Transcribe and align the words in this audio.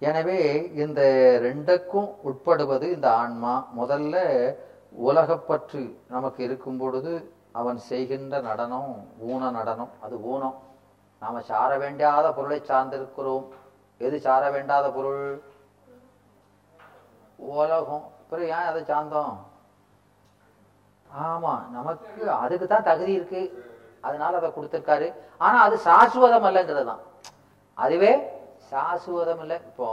எனவே 0.00 0.40
இந்த 0.82 1.00
ரெண்டுக்கும் 1.42 2.10
உட்படுவது 2.28 2.82
இந்த 2.82 3.12
ஆன்மா. 3.12 3.68
முதல்ல 3.78 4.16
உலகப்பற்று 5.06 5.82
நமக்கு 6.08 6.44
இருக்கும் 6.44 6.78
பொழுது 6.78 7.12
அவன் 7.52 7.78
செய்கின்ற 7.78 8.40
நடனம் 8.40 8.92
ஊன 9.30 9.50
நடனம். 9.50 9.90
அது 10.00 10.24
ஊனம். 10.32 10.56
நாம 11.22 11.40
சார 11.40 11.70
வேண்டாத 11.78 12.32
பொருளை 12.32 12.60
சார்ந்திருக்கிறோம். 12.68 13.46
எது 13.98 14.20
சார 14.20 14.50
வேண்டாத 14.50 14.90
பொருள்? 14.90 15.42
உலகம். 17.38 18.04
அப்புறம் 18.20 18.44
ஏன் 18.44 18.68
அதை 18.70 18.82
சார்ந்தோம்? 18.82 19.36
ஆமா 21.10 21.52
நமக்கு 21.70 22.30
அதுக்கு 22.30 22.66
தான் 22.66 22.88
தகுதி 22.90 23.12
இருக்கு. 23.12 23.42
அதனால 24.00 24.36
அதை 24.36 24.50
கொடுத்திருக்காரு. 24.50 25.12
ஆனா 25.38 25.58
அது 25.62 25.76
சாஸ்வதம் 25.84 26.48
அல்லங்கிறது 26.48 26.84
தான் 26.84 27.04
அதுவே 27.74 28.12
சாசுவதம் 28.70 29.40
இல்லை 29.44 29.56
இப்போ 29.70 29.88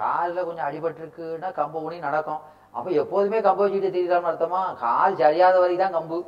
காலில் 0.00 0.46
கொஞ்சம் 0.48 0.66
அடிபட்டிருக்குன்னா 0.68 1.48
கம்பு 1.58 1.78
ஊனி 1.86 1.96
நடக்கும். 2.08 2.42
அப்போ 2.76 2.88
எப்போதுமே 3.02 3.38
கம்பு 3.46 3.62
வச்சுக்கிட்டு 3.62 3.94
திரிகிறான்னு 3.96 4.30
அர்த்தமா? 4.30 4.60
கால் 4.84 5.18
சரியாத 5.22 5.54
வரைக்கும் 5.62 5.84
தான் 5.84 5.96
கம்பு. 5.98 6.18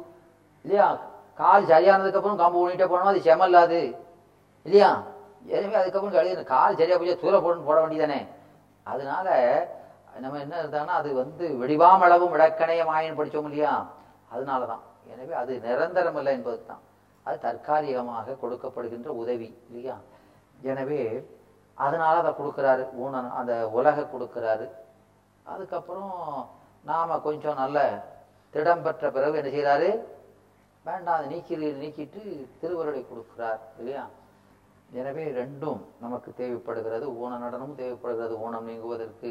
இல்லையா? 0.64 0.88
கால் 1.40 1.68
சரியானதுக்கப்புறம் 1.72 2.40
கம்பு 2.42 2.60
ஊனிட்டே 2.62 2.88
போனோம் 2.92 3.10
அது 3.12 3.26
செமல்லாது 3.28 3.80
இல்லையா? 4.66 4.90
எனவே 5.54 5.76
அதுக்கப்புறம் 5.80 6.16
கழிவு 6.16 6.42
கால் 6.54 6.78
சரியா 6.80 6.96
போய் 6.98 7.22
தூர 7.22 7.34
போடணும் 7.44 7.68
போட 7.68 7.78
வேண்டியதானே? 7.82 8.20
அதனால 8.86 9.28
நம்ம 10.22 10.38
என்ன 10.44 10.54
இருந்தாங்கன்னா 10.62 10.96
அது 11.00 11.10
வந்து 11.22 11.44
வெடிவாமளவும் 11.60 12.32
விளக்கணையமாயின்னு 12.34 13.18
படித்தோம் 13.20 13.48
இல்லையா? 13.50 13.74
அதனால 14.34 14.66
தான் 14.72 14.82
எனவே 15.12 15.34
அது 15.42 15.52
நிரந்தரம் 15.66 16.18
இல்லை 16.20 16.32
என்பது 16.38 16.58
தான் 16.70 16.82
அது 17.26 17.36
தற்காலிகமாக 17.46 18.36
கொடுக்கப்படுகின்ற 18.42 19.10
உதவி 19.22 19.48
இல்லையா? 19.68 19.96
எனவே 20.70 21.00
அதனால 21.86 22.14
அதை 22.22 22.32
கொடுக்குறாரு. 22.38 22.84
ஊன 23.02 23.20
அந்த 23.40 23.52
உலக 23.78 24.06
கொடுக்குறாரு. 24.14 24.66
அதுக்கப்புறம் 25.52 26.14
நாம் 26.90 27.22
கொஞ்சம் 27.26 27.60
நல்ல 27.62 27.78
திடம் 28.54 28.84
பெற்ற 28.86 29.10
பிறகு 29.16 29.38
என்ன 29.40 29.52
செய்கிறாரு 29.56 29.90
வேண்டாம் 30.86 31.16
அதை 31.16 31.26
நீக்கி 31.32 31.56
நீக்கிட்டு 31.82 32.22
திருவருளை 32.60 33.00
கொடுக்குறார் 33.10 33.60
இல்லையா? 33.78 34.04
எனவே 35.00 35.24
ரெண்டும் 35.40 35.80
நமக்கு 36.04 36.30
தேவைப்படுகிறது. 36.40 37.06
ஊன 37.22 37.36
நடனமும் 37.44 37.80
தேவைப்படுகிறது. 37.82 38.34
ஊனம் 38.46 38.68
நீங்குவதற்கு 38.70 39.30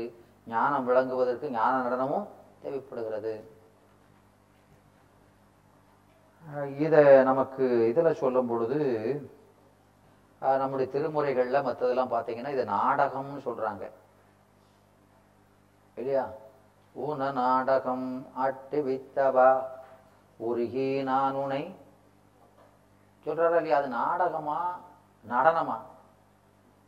ஞானம் 0.53 0.87
விளங்குவதற்கு 0.89 1.47
ஞான 1.57 1.73
நடனமும் 1.85 2.27
தேவைப்படுகிறது. 2.63 3.33
இதை 6.85 7.03
நமக்கு 7.29 7.65
இதில் 7.89 8.19
சொல்லும் 8.21 8.49
பொழுது 8.51 8.79
நம்முடைய 10.41 10.91
திருமுறைகளில் 10.93 11.65
மற்றதெல்லாம் 11.65 12.13
பார்த்தீங்கன்னா 12.13 12.49
இதை 12.49 12.65
நாடகம்னு 12.65 13.41
சொல்றாங்க. 13.47 13.83
இல்லையா? 15.97 16.23
ஊன 16.95 17.31
நாடகம் 17.31 18.07
அட்டு 18.45 18.83
வித்தவா 18.87 19.49
உருகி 20.39 21.03
நான் 21.03 21.35
உனை. 21.35 21.75
சொல்றாரா 23.25 23.55
இல்லையா? 23.55 23.77
அது 23.77 23.87
நாடகமா? 23.87 24.57
நடனமா? 25.25 25.77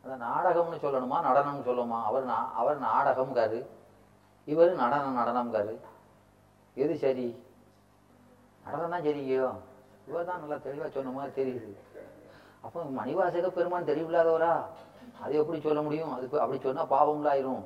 அந்த 0.04 0.16
நாடகம்னு 0.16 0.82
சொல்லணுமா? 0.84 1.18
நடனம்னு 1.28 1.68
சொல்லுமா? 1.70 2.04
அவர் 2.04 2.24
நா 2.24 2.38
அவர் 2.54 2.78
நாடகம்காரு 2.78 3.60
இவர் 4.48 4.74
நடனம் 4.74 5.18
நடனம்காரு 5.18 5.74
எது 6.76 6.98
சரி? 6.98 7.28
நடனம் 8.64 8.90
தான் 8.90 9.02
சரியோ 9.02 9.46
இவர் 10.06 10.24
தான் 10.24 10.40
நல்லா 10.40 10.56
தெளிவாக 10.56 10.90
சொன்ன 10.90 11.10
மாதிரி 11.10 11.32
தெரியுது. 11.40 11.70
அப்போ 12.64 12.80
மணிவாசக 12.96 13.48
பெருமான் 13.48 13.86
தெளிவில்லாதவரா 13.86 14.52
அது 15.22 15.34
எப்படி 15.34 15.60
சொல்ல 15.60 15.82
முடியும்? 15.82 16.12
அது 16.12 16.40
அப்படி 16.40 16.60
சொன்னா 16.60 16.84
பாவங்களாயிரும். 16.84 17.62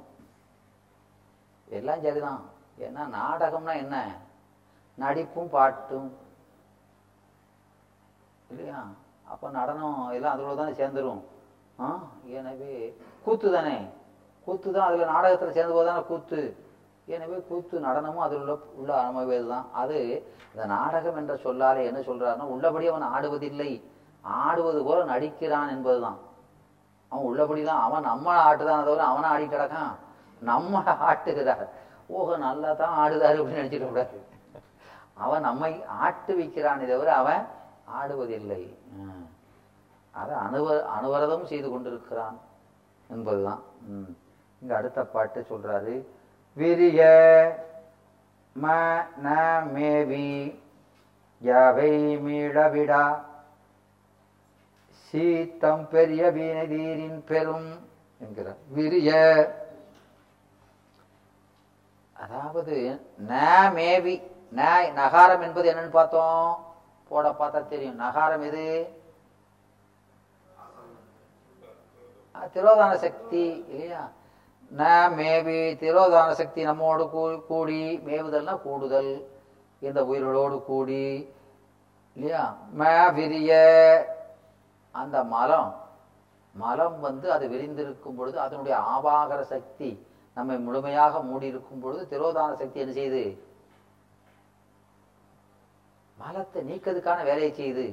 எல்லாம் 1.68 2.02
சரிதான். 2.02 2.41
ஏன்னா 2.78 3.02
நாடகம்னா 3.08 3.76
என்ன? 3.76 3.96
நடிப்பும் 4.98 5.48
பாட்டும். 5.48 6.09
இல்லையா? 8.50 8.88
அப்ப 9.25 9.50
நடனம் 9.50 10.10
எல்லாம் 10.12 10.34
அதோட 10.34 10.56
தானே 10.56 10.72
சேர்ந்துரும். 10.72 11.22
ஆ? 11.80 11.88
எனவே 12.25 12.72
கூத்து 13.25 13.53
தானே? 13.53 13.76
கூத்து 14.44 14.72
தான் 14.72 14.88
அதுல 14.88 15.12
நாடகத்துல 15.12 15.50
சேர்ந்து 15.50 15.75
போதானே 15.75 16.03
கூத்து. 16.03 16.41
எனவே 17.06 17.44
கூத்து 17.48 17.80
நடனமும் 17.80 18.25
அதில் 18.25 18.41
உள்ள 18.41 18.59
உள்ள 18.75 19.00
அமைவது 19.00 19.48
தான் 19.48 19.69
அது 19.72 19.98
இந்த 20.54 20.66
நாடகம் 20.66 21.16
என்ற 21.16 21.36
சொல்லாலே 21.36 21.84
என்ன 21.84 22.00
சொல்றாருன்னா 22.00 22.47
உள்ளபடி 22.54 22.86
அவன் 22.86 23.09
ஆடுவதில்லை. 23.09 23.70
ஆடுவது 24.28 24.84
போல 24.84 25.05
நடிக்கிறான் 25.05 25.69
என்பதுதான். 25.69 26.19
அவன் 27.09 27.25
உள்ளபடிதான் 27.25 27.81
அவன் 27.81 28.03
நம்ம 28.03 28.53
ஆட்டுதான் 28.53 28.84
தவிர 28.84 29.05
அவனை 29.05 29.31
ஆடி 29.31 29.44
கிடக்கான். 29.44 29.94
நம்ம 30.41 30.81
ஆட்டுகிறார். 30.81 31.69
ஓஹோ 32.06 32.37
நல்லா 32.37 32.72
தான் 32.72 33.11
ஆடுதாரு 33.11 33.15
அப்படின்னு 33.15 33.61
நினைச்சிட்டு 33.61 33.89
கூடாது. 33.89 34.22
அவன் 35.15 35.41
நம்மை 35.41 35.84
ஆட்டு 35.84 36.39
வைக்கிறானே 36.39 36.89
தவிர 36.89 37.15
அவன் 37.15 37.47
ஆடுவதில்லை. 38.03 38.77
அதை 40.11 40.37
அனுவ 40.37 40.83
அனுவரதம் 40.83 41.45
செய்து 41.45 41.71
கொண்டிருக்கிறான் 41.71 42.39
என்பதுதான். 43.09 43.62
ம். 43.87 44.16
இங்க 44.60 44.77
அடுத்த 44.77 45.03
பாட்டு 45.03 45.47
சொல்றாரு. 45.50 46.05
விரிய 46.55 47.03
ம 48.62 48.66
ந 49.25 49.62
மேவி 49.72 50.62
யாவை 51.45 52.19
மீளவிடா 52.21 53.19
சீத்தம் 55.12 55.88
பெரிய 55.88 56.24
வீணதீரின் 56.24 57.26
பெரும் 57.26 57.88
என்கிறார். 58.19 58.56
விரிய. 58.69 59.12
அதாவது 62.12 63.00
ந 63.28 63.38
மேவி 63.72 64.22
ந 64.56 64.62
நகாரம் 64.92 65.42
என்பது 65.42 65.72
என்னன்னு 65.72 65.91
பார்த்தோம். 65.91 66.74
போட 67.08 67.30
பார்த்தா 67.30 67.68
தெரியும். 67.68 68.00
நகாரம் 68.00 68.42
எது? 68.42 68.97
திரோதான 72.54 72.94
சக்தி 72.94 73.64
இல்லையா? 73.68 74.10
ந 74.76 75.14
மேவி 75.14 75.74
திரோதான 75.74 76.30
சக்தி 76.30 76.62
நம்மோடு 76.62 77.04
கூ- 77.04 77.47
கூடி 77.47 77.98
மேவுதல்னா 77.98 78.60
கூடுதல். 78.60 79.30
இந்த 79.78 80.02
உயிர்களோடு 80.02 80.62
கூடி 80.62 81.32
இல்லையா? 82.14 82.56
ம 82.78 83.14
விரிய. 83.14 84.17
அந்த 85.00 85.16
மலம் 85.34 85.70
மலம் 86.54 86.98
வந்து 87.06 87.26
அது 87.34 87.44
விரிந்திருக்கும் 87.54 88.19
பொழுது 88.19 88.36
அதனுடைய 88.47 88.76
ஆபாகர 88.94 89.41
சக்தி 89.54 89.91
நம்மை 90.36 90.56
முழுமையாக 90.66 91.20
மூடி 91.28 91.47
இருக்கும் 91.53 91.82
பொழுது 91.84 92.03
திரோதான 92.12 92.56
சக்தி 92.60 92.82
என்ன 92.84 92.94
செய்யுது 92.98 93.25
மலத்தை 96.16 96.60
நீக்கிறதுக்கான 96.69 97.19
வேலையை 97.31 97.50
செய்யுது 97.59 97.86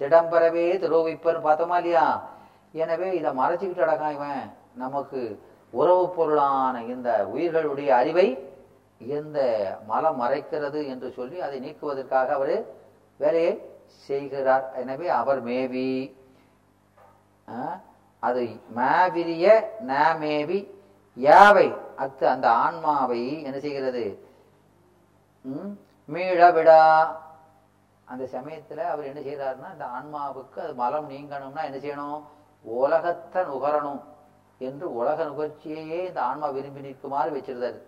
திடம்பரவே 0.00 0.66
திரோவிப்பன்னு 0.82 1.40
பார்த்தோமா 1.46 1.76
இல்லையா? 1.80 2.04
எனவே 2.82 3.08
இதை 3.18 3.30
மறைச்சிக்கிட்டு 3.40 3.86
அடக்கான் 3.86 4.14
இவன். 4.16 4.44
நமக்கு 4.82 5.20
உறவு 5.72 6.04
பொருளான 6.16 6.82
இந்த 6.92 7.10
உயிர்களுடைய 7.32 7.90
அறிவை 8.00 8.26
இந்த 9.16 9.38
மலம் 9.90 10.20
மறைக்கிறது 10.22 10.80
என்று 10.92 11.08
சொல்லி 11.18 11.36
அதை 11.46 11.58
நீக்குவதற்காக 11.64 12.32
அவர் 12.38 12.54
வேலையை 13.20 13.52
செய்கிறார். 14.08 14.66
எனவே 14.82 15.08
அவர் 15.20 15.40
மேவி. 15.48 15.90
அது 18.22 18.42
மாவிரிய 18.76 19.46
நாமேவி 19.82 20.58
யாவை? 21.16 21.68
அத்து 21.98 22.24
அந்த 22.28 22.46
ஆன்மாவை 22.64 23.22
என்ன 23.48 23.58
செய்கிறது? 23.60 24.04
ம், 25.44 25.72
மீள 26.08 26.40
விடா 26.56 26.80
அந்த 28.08 28.24
சமயத்துல 28.34 28.80
அவர் 28.92 29.08
என்ன 29.10 29.20
செய்கிறாருன்னா 29.26 29.68
இந்த 29.74 29.86
ஆன்மாவுக்கு 29.96 30.58
அது 30.64 30.74
மலம் 30.74 31.10
நீங்கணும்னா 31.12 31.62
என்ன 31.68 31.78
செய்யணும்? 31.84 32.22
உலகத்தை 32.64 33.40
நுகரணும் 33.50 34.00
என்று 34.60 34.86
உலக 35.00 35.18
நுகர்ச்சியையே 35.30 36.00
இந்த 36.08 36.20
ஆன்மா 36.22 36.48
விரும்பி 36.56 36.86
நிற்குமாறு 36.86 37.30
வச்சிருந்தாரு. 37.36 37.78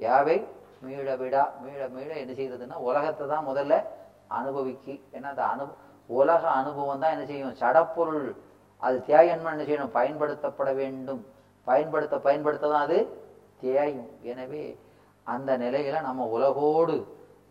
யாவை? 0.00 0.36
மீள 0.82 1.08
விடா 1.22 1.42
மீள 1.64 1.80
மீள 1.96 2.10
என்ன 2.22 2.32
செய்யறதுன்னா 2.38 2.78
உலகத்தை 2.88 3.26
தான் 3.32 3.48
முதல்ல 3.50 3.74
அனுபவிக்கு. 4.38 4.94
ஏன்னா 5.16 5.28
அந்த 5.34 5.44
அனு 5.52 5.64
உலக 6.10 6.42
அனுபவம் 6.60 7.02
தான் 7.02 7.14
என்ன 7.16 7.24
செய்யும்? 7.30 7.58
சடப்பொருள். 7.60 8.30
அது 8.86 8.96
தேயன்மை 9.08 9.50
என்ன 9.52 9.64
செய்யணும்? 9.68 9.96
பயன்படுத்தப்பட 9.98 10.70
வேண்டும். 10.80 11.22
பயன்படுத்த 11.66 12.14
பயன்படுத்த 12.26 12.70
தான் 12.72 12.86
அது 12.86 12.98
தேயும். 13.64 14.10
எனவே 14.30 14.64
அந்த 15.26 15.50
நிலையில 15.64 15.96
நம்ம 16.08 16.22
உலகோடு 16.36 16.96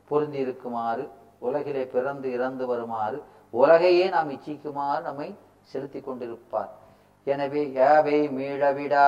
பொருந்தி 0.10 0.40
இருக்குமாறு 0.46 1.04
உலகிலே 1.48 1.84
பிறந்து 1.94 2.28
இறந்து 2.38 2.64
வருமாறு 2.72 3.18
உலகையே 3.54 4.06
நாம் 4.16 4.34
இச்சிக்குமாறு 4.36 5.02
நம்மை 5.10 5.28
செலுத்தி 5.72 6.00
கொண்டிருப்பார். 6.00 6.72
எனவே 7.28 7.62
ஏவை 7.90 8.18
மீளவிடா? 8.38 9.08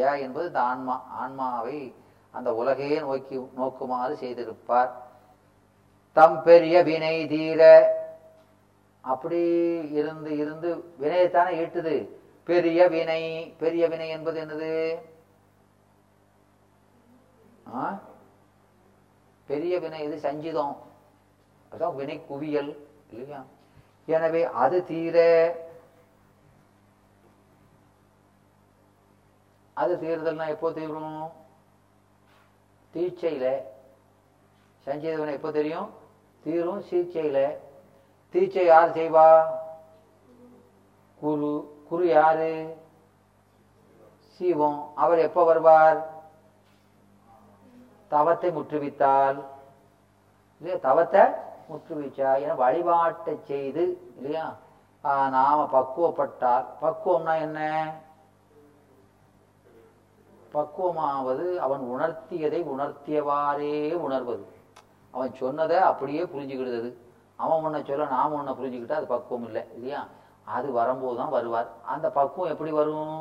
ஏ 0.00 0.10
என்பது 0.24 0.46
இந்த 0.50 0.60
ஆன்மா 0.70 0.94
ஆன்மாவை 1.22 1.78
அந்த 2.34 2.48
உலகையே 2.60 2.98
நோக்கி 3.06 3.36
நோக்குமாறு 3.60 4.14
செய்திருப்பார். 4.22 4.90
தம் 6.16 6.38
பெரிய 6.46 6.76
வினை 6.88 7.16
தீர 7.32 7.60
அப்படி 9.10 9.40
இருந்து 10.00 10.30
இருந்து 10.42 10.68
வினையைத்தானே 11.00 11.52
ஈட்டுது. 11.62 11.94
பெரிய 12.48 12.88
வினை 12.88 13.22
பெரிய 13.62 13.88
வினை 13.88 14.08
என்பது 14.08 14.38
என்னது? 14.44 14.70
பெரிய 19.48 19.74
வினை 19.84 20.00
இது 20.06 20.16
சஞ்சிதம். 20.26 20.74
அதான் 21.72 21.96
வினை 22.00 22.16
குவியல் 22.28 22.70
இல்லையா? 23.12 23.40
எனவே 24.14 24.42
அது 24.62 24.78
தீர 24.90 25.16
அது 29.82 29.92
தீர்தல்னா 30.02 30.46
எப்போ 30.54 30.68
தீரும்? 30.78 31.20
தீட்சையில. 32.94 33.46
சஞ்சீத 34.86 35.14
வினை 35.20 35.34
எப்போ 35.38 35.50
தெரியும்? 35.58 35.90
தீரும் 36.44 36.82
சீட்சையில. 36.90 37.38
தீச்சை 38.32 38.64
யார் 38.64 38.94
செய்வா? 38.96 39.46
குரு 41.20 41.50
குரு 41.88 42.08
யாரு? 42.08 42.76
சீவம். 44.26 44.92
அவர் 44.94 45.18
எப்ப 45.18 45.44
வருவார்? 45.44 45.98
தவத்தை 48.08 48.50
முற்றுவித்தால். 48.50 49.38
இல்லையா? 50.60 50.78
தவத்தை 50.80 51.20
முற்றுவிச்சா 51.70 52.40
என 52.40 52.54
வழிபாட்டை 52.54 53.38
செய்து 53.44 54.12
இல்லையா? 54.16 54.56
நாம 55.04 55.68
பக்குவப்பட்டால் 55.72 56.66
பக்குவம்னா 56.82 57.40
என்ன? 57.40 57.60
பக்குவமாவது 60.54 61.56
அவன் 61.56 61.80
உணர்த்தியதை 61.80 62.60
உணர்த்தியவாறே 62.74 63.92
உணர்வது. 63.92 64.46
அவன் 65.10 65.34
சொன்னதை 65.34 65.76
அப்படியே 65.76 66.22
புரிஞ்சுக்கிடுது 66.22 67.01
அவன் 67.42 67.64
ஒன்றை 67.66 67.80
சொல்ல 67.82 68.06
நாம 68.14 68.36
ஒன்றை 68.38 68.52
புரிஞ்சுக்கிட்டா 68.58 68.98
அது 69.00 69.12
பக்குவம் 69.12 69.46
இல்லை 69.48 69.62
இல்லையா? 69.76 70.00
அது 70.48 70.68
வரும்போது 70.72 71.16
தான் 71.20 71.34
வருவார். 71.34 71.68
அந்த 71.92 72.06
பக்குவம் 72.16 72.52
எப்படி 72.52 72.72
வரும்? 72.78 73.12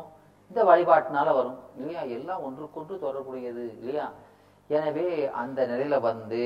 இந்த 0.51 0.61
வழிபாட்டினால 0.69 1.29
வரும் 1.37 1.59
இல்லையா? 1.79 2.01
எல்லாம் 2.17 2.43
ஒன்றுக்கொன்று 2.47 2.95
தொடர்புடையது 3.03 3.63
இல்லையா? 3.75 4.05
எனவே 4.69 5.07
அந்த 5.41 5.59
நிலையில 5.71 5.95
வந்து 6.01 6.43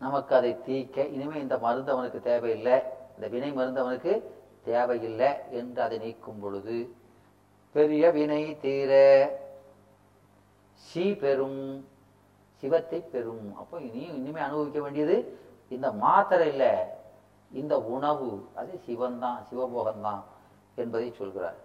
நமக்கு 0.00 0.32
அதை 0.38 0.52
தீக்க 0.66 1.06
இனிமே 1.14 1.36
இந்த 1.42 1.56
மருந்து 1.58 1.90
அவனுக்கு 1.94 2.20
தேவையில்லை 2.22 2.76
இந்த 3.14 3.26
வினை 3.34 3.50
மருந்து 3.52 3.82
அவனுக்கு 3.82 4.12
தேவையில்லை 4.66 5.28
என்று 5.58 5.80
அதை 5.86 5.96
நீக்கும் 5.98 6.40
பொழுது 6.42 6.76
பெரிய 7.74 8.04
வினை 8.16 8.42
தீர 8.62 8.92
சி 10.80 11.04
பெறும் 11.22 11.60
சிவத்தை 12.62 13.00
பெறும் 13.12 13.46
அப்போ 13.60 13.76
இனியும் 13.86 14.18
இனிமே 14.18 14.40
அனுபவிக்க 14.40 14.80
வேண்டியது 14.80 15.16
இந்த 15.70 15.86
மாத்திரை 16.04 16.46
இல்லை 16.52 16.72
இந்த 17.50 17.74
உணவு 17.94 18.30
அது 18.60 18.72
சிவன்தான் 18.86 19.38
சிவபோகம்தான் 19.48 20.22
என்பதை 20.82 21.08
சொல்கிறார். 21.20 21.58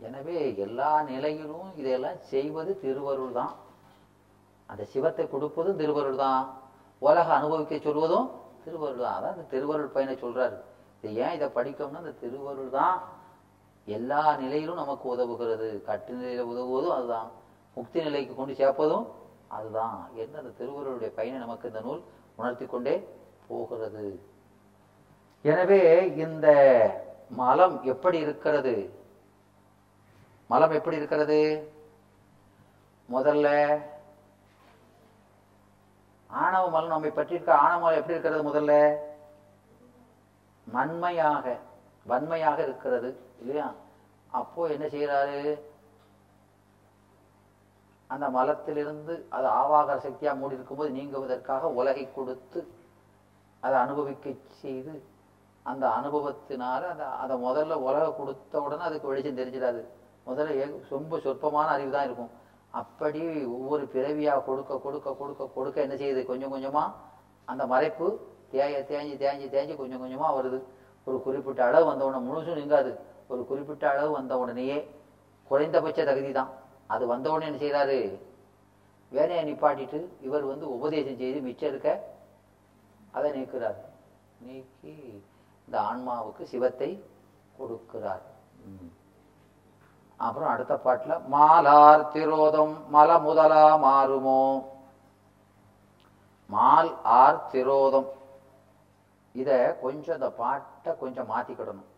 எனவே 0.00 0.38
எல்லா 0.64 0.90
நிலையிலும் 1.10 1.68
இதையெல்லாம் 1.80 2.18
செய்வது 2.32 2.72
திருவருள் 2.84 3.36
தான். 3.38 3.52
அந்த 4.68 4.82
சிவத்தை 4.94 5.24
கொடுப்பதும் 5.34 5.80
திருவருள் 5.82 6.22
தான். 6.24 6.42
உலக 7.02 7.28
அனுபவிக்க 7.38 7.78
சொல்வதும் 7.86 8.28
திருவருள் 8.64 9.04
தான். 9.04 9.16
அதான் 9.18 9.34
இந்த 9.36 9.46
திருவருள் 9.54 9.94
பையனை 9.94 10.16
சொல்றாரு. 10.24 10.56
இது 11.02 11.14
ஏன் 11.24 11.34
இதை 11.36 11.48
படிக்கணும்னா 11.58 12.02
அந்த 12.04 12.14
திருவருள் 12.22 12.70
தான் 12.78 12.96
எல்லா 13.88 14.22
நிலையிலும் 14.42 14.80
நமக்கு 14.82 15.06
உதவுகிறது. 15.14 15.68
கட்டு 15.88 16.12
நிலையில 16.20 16.44
உதவுவதும் 16.52 16.96
அதுதான். 16.98 17.28
முக்தி 17.76 17.98
நிலைக்கு 18.06 18.32
கொண்டு 18.34 18.54
சேர்ப்பதும் 18.60 19.06
அதுதான் 19.48 20.10
என்ன 20.14 20.38
அந்த 20.38 20.52
திருவருடைய 20.58 21.10
பயனை 21.14 21.38
நமக்கு 21.38 21.68
இந்த 21.68 21.80
நூல் 21.80 22.02
உணர்த்தி 22.36 22.66
கொண்டே 22.66 23.08
போகிறது. 23.48 24.20
எனவே 25.42 26.14
இந்த 26.14 26.46
மலம் 27.28 27.82
எப்படி 27.82 28.18
இருக்கிறது? 28.18 28.94
மலம் 30.46 30.70
எப்படி 30.70 30.96
இருக்கிறது? 30.96 31.38
முதல்ல 33.08 33.48
ஆணவ 36.30 36.68
மலம் 36.70 36.88
நம்மை 36.88 37.10
பற்றி 37.10 37.34
இருக்க 37.34 37.54
ஆணவ 37.54 37.80
மலம் 37.80 37.98
எப்படி 37.98 38.16
இருக்கிறது 38.16 38.50
முதல்ல? 38.50 38.96
மண்மையாக 40.74 41.56
வன்மையாக 42.06 42.62
இருக்கிறது 42.62 43.20
இல்லையா? 43.40 43.72
அப்போ 44.30 44.66
என்ன 44.66 44.86
செய்யறாரு 44.86 45.60
அந்த 48.10 48.26
மலத்திலிருந்து 48.36 49.14
அது 49.36 49.46
ஆவாகர 49.60 49.96
சக்தியா 50.06 50.32
மூடி 50.40 50.56
இருக்கும்போது 50.58 50.90
நீங்குவதற்காக 50.96 51.70
உலகை 51.80 52.04
கொடுத்து 52.16 52.60
அதை 53.62 53.76
அனுபவிக்க 53.84 54.34
செய்து 54.62 54.94
அந்த 55.66 55.84
அனுபவத்தினால 55.98 56.82
அதை 56.94 57.06
அதை 57.22 57.36
முதல்ல 57.46 57.76
உலக 57.86 58.04
கொடுத்த 58.18 58.60
உடனே 58.64 58.84
அதுக்கு 58.88 59.10
வெளிச்சம் 59.10 59.38
தெரிஞ்சிடாது. 59.40 59.80
முதல்ல 60.26 60.66
ரொம்ப 60.94 61.18
சொற்பமான 61.24 61.66
அறிவு 61.76 61.90
தான் 61.94 62.06
இருக்கும். 62.08 62.30
அப்படி 62.80 63.20
ஒவ்வொரு 63.56 63.84
பிறவியாக 63.94 64.44
கொடுக்க 64.48 64.78
கொடுக்க 64.84 65.14
கொடுக்க 65.20 65.48
கொடுக்க 65.56 65.80
என்ன 65.86 65.96
செய்யுது? 66.02 66.22
கொஞ்சம் 66.30 66.52
கொஞ்சமா 66.54 66.84
அந்த 67.48 67.62
மறைப்பு 67.72 68.06
தேய 68.52 68.78
தேஞ்சி 68.90 69.14
தேஞ்சி 69.22 69.46
தேஞ்சி 69.54 69.74
கொஞ்சம் 69.76 70.02
கொஞ்சமா 70.04 70.28
வருது. 70.38 70.58
ஒரு 71.06 71.18
குறிப்பிட்ட 71.26 71.60
அளவு 71.64 71.84
வந்த 71.90 72.04
உடனே 72.06 72.20
முழுசும் 72.28 72.58
நீங்காது. 72.60 72.92
ஒரு 73.32 73.42
குறிப்பிட்ட 73.50 73.84
அளவு 73.92 74.10
வந்த 74.18 74.38
உடனேயே 74.38 74.78
குறைந்தபட்ச 75.50 76.00
தகுதி 76.10 76.30
தான் 76.38 76.52
அது 76.94 77.04
வந்த 77.06 77.30
உடனே 77.30 77.46
என்ன 77.48 77.60
செய்யறாரு 77.62 77.98
வேலையை 79.12 79.42
நிப்பாட்டிட்டு 79.48 79.98
இவர் 80.20 80.44
வந்து 80.52 80.66
உபதேசம் 80.76 81.20
செய்து 81.22 81.40
மிச்சம் 81.40 81.70
இருக்க 81.72 81.90
அதை 83.16 83.28
நீக்கிறார். 83.36 83.78
நீக்கி 84.46 84.94
இந்த 85.66 85.76
ஆன்மாவுக்கு 85.90 86.42
சிவத்தை 86.52 86.90
கொடுக்கிறார். 87.58 88.24
அப்புறம் 90.16 90.50
அடுத்த 90.50 90.74
பாட்டுல 90.84 91.14
மாலார் 91.34 92.04
திரோதம் 92.12 92.74
மல 92.94 93.18
முதலா 93.26 93.64
மாறுமோ? 93.86 94.42
மால் 96.54 96.92
ஆர் 97.02 97.40
திரோதம். 97.52 98.08
இதை 99.34 99.58
கொஞ்சம் 99.80 100.18
இந்த 100.18 100.30
பாட்டை 100.42 100.92
கொஞ்சம் 100.98 101.30
மாத்திக்கிடணும். 101.30 101.88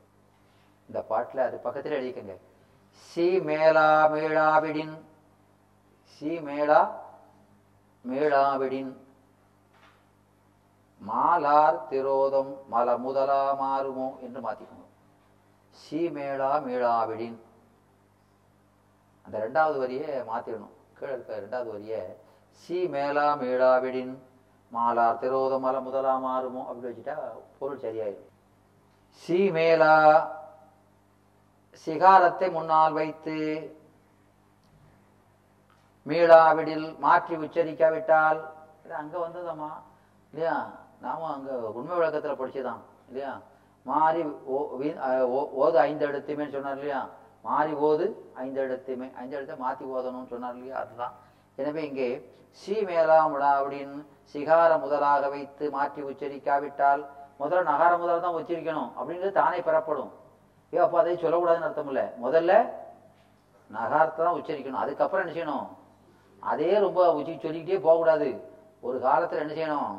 இந்த 0.89 1.01
பாட்டுல 1.11 1.45
அது 1.49 1.57
பக்கத்துல 1.65 1.99
எழுதிக்கங்க. 1.99 2.37
சி 3.07 3.27
மேலா 3.47 3.89
மீளாவிடின். 4.13 4.95
சி 6.13 6.31
மேலா 6.47 6.81
மீளாவிடின். 8.05 8.93
மாலார் 11.01 11.79
திரோதம் 11.91 12.53
மல 12.73 12.97
முதலா 13.05 13.43
மாறுமோ 13.61 14.09
என்று 14.25 14.41
மாத்திக்கணும் 14.47 14.93
சி 15.75 16.01
மேளா 16.17 16.51
மீளாவிடின். 16.67 17.39
அந்த 19.27 19.37
ரெண்டாவது 19.45 19.77
வரியை 19.83 20.11
மாத்திடணும் 20.31 20.75
கீழே 20.99 21.13
இருக்க 21.15 21.41
ரெண்டாவது 21.45 21.71
வரியை 21.75 22.01
சி 22.63 22.79
மேலா 22.95 23.27
மீளாவிடின். 23.43 24.15
மாலார் 24.73 25.21
திரோதம் 25.21 25.65
மல 25.67 25.77
முதலா 25.81 26.15
மாறுமோ 26.25 26.63
அப்படின்னு 26.69 26.91
வச்சுட்டா 26.91 27.17
பொருள் 27.59 27.83
சரியாயிடும் 27.85 28.27
சி 29.23 29.39
மேலா 29.51 29.93
சிகாரத்தை 31.87 32.51
முன்னால் 32.51 32.93
வைத்து 32.93 33.37
மீளாவிடில் 36.07 36.99
மாற்றி 36.99 37.37
உச்சரிக்காவிட்டால் 37.37 38.39
இது 38.85 38.95
அங்க 38.95 39.19
வந்ததம்மா 39.19 39.71
இல்லையா? 40.33 40.57
நாம 41.01 41.33
அங்க 41.33 41.51
உண்மை 41.71 41.97
விளக்கத்துல 41.99 42.35
படிச்சுதான் 42.35 42.81
இல்லையா? 43.09 43.33
மாறி 43.87 44.23
ஓ- 44.47 44.71
வி- 44.79 44.99
ஓது 45.57 45.77
ஐந்து 45.79 46.07
எழுத்துமே 46.07 46.51
சொன்னார் 46.51 46.75
இல்லையா? 46.75 47.01
மாறி 47.43 47.73
ஓது 47.81 48.07
ஐந்து 48.35 48.61
எழுத்துமே 48.61 49.15
ஐந்து 49.15 49.37
எழுத்தை 49.37 49.57
மாத்தி 49.57 49.85
ஓதணும்னு 49.95 50.27
சொன்னார் 50.27 50.55
இல்லையா? 50.55 50.77
அதுதான். 50.77 51.15
எனவே 51.57 51.83
இங்கே 51.85 52.09
சி 52.61 52.85
மேலாம் 52.85 53.35
அப்படின்னு 53.35 53.99
சிகார 54.35 54.79
முதலாக 54.79 55.29
வைத்து 55.29 55.71
மாற்றி 55.71 56.03
உச்சரிக்காவிட்டால் 56.03 57.03
முதல்ல 57.41 57.63
நகார 57.65 57.99
முதல் 57.99 58.21
தான் 58.21 58.37
உச்சரிக்கணும் 58.37 58.91
அப்படின்றது 58.99 59.33
தானே 59.33 59.61
பெறப்படும். 59.61 60.11
ஏ 60.73 60.79
அப்போ 60.85 60.97
அதை 61.01 61.15
சொல்லக்கூடாதுன்னு 61.25 61.69
அர்த்தம் 61.69 61.91
இல்லை 61.93 62.05
முதல்ல 62.25 62.53
நகாரத்தை 63.71 64.21
தான் 64.25 64.39
உச்சரிக்கணும். 64.39 64.83
அதுக்கப்புறம் 64.83 65.23
என்ன 65.25 65.35
செய்யணும்? 65.37 65.67
அதே 66.51 66.71
ரொம்ப 66.85 67.01
உச்சி 67.19 67.33
சொல்லிக்கிட்டே 67.45 67.81
போகக்கூடாது. 67.87 68.29
ஒரு 68.87 68.97
காலத்தில் 69.07 69.43
என்ன 69.45 69.55
செய்யணும்? 69.59 69.97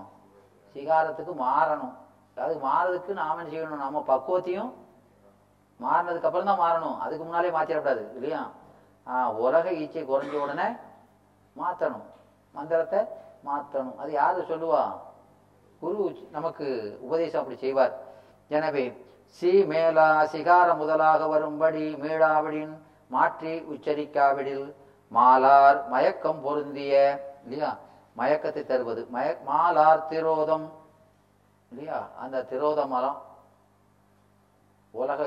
சிகாரத்துக்கு 0.76 1.34
மாறணும். 1.46 1.96
அது 2.46 2.54
மாறதுக்கு 2.68 3.12
நாம 3.22 3.40
என்ன 3.42 3.52
செய்யணும்? 3.54 3.84
நம்ம 3.86 4.04
பக்குவத்தையும் 4.12 4.72
மாறினதுக்கு 5.80 6.28
அப்புறம் 6.30 6.50
தான் 6.52 6.64
மாறணும். 6.64 6.98
அதுக்கு 7.04 7.24
முன்னாலே 7.26 7.52
மாற்றிடக்கூடாது 7.58 8.04
இல்லையா? 8.18 8.42
ஆஹ் 9.08 9.32
உலக 9.46 9.66
ஈச்சை 9.82 10.04
குறைஞ்ச 10.10 10.36
உடனே 10.46 10.68
மாற்றணும் 11.56 12.08
மந்திரத்தை 12.56 13.00
மாற்றணும் 13.48 13.98
அது 14.02 14.12
யார் 14.12 14.50
சொல்லுவா? 14.52 14.82
குரு 15.82 15.98
நமக்கு 16.38 16.66
உபதேசம் 17.06 17.42
அப்படி 17.42 17.60
செய்வார். 17.66 17.94
எனவே 18.58 18.84
சி 19.30 19.64
மேலா 19.64 20.26
சிகார 20.26 20.74
முதலாக 20.74 21.28
வரும்படி 21.28 21.94
மீளாவிடின் 21.94 22.78
மாற்றி 23.08 23.60
உச்சரிக்காவிடில் 23.60 24.74
மாலார் 25.12 25.88
மயக்கம் 25.88 26.42
பொருந்திய 26.42 26.96
இல்லையா? 27.44 27.78
மயக்கத்தை 28.18 28.66
தருவது. 28.66 29.08
மய 29.10 29.38
மாலார் 29.48 30.04
திரோதம் 30.10 30.70
இல்லையா? 31.70 32.08
அந்த 32.20 32.46
திரோத 32.52 32.88
மலம் 32.88 33.22
உலக 34.92 35.24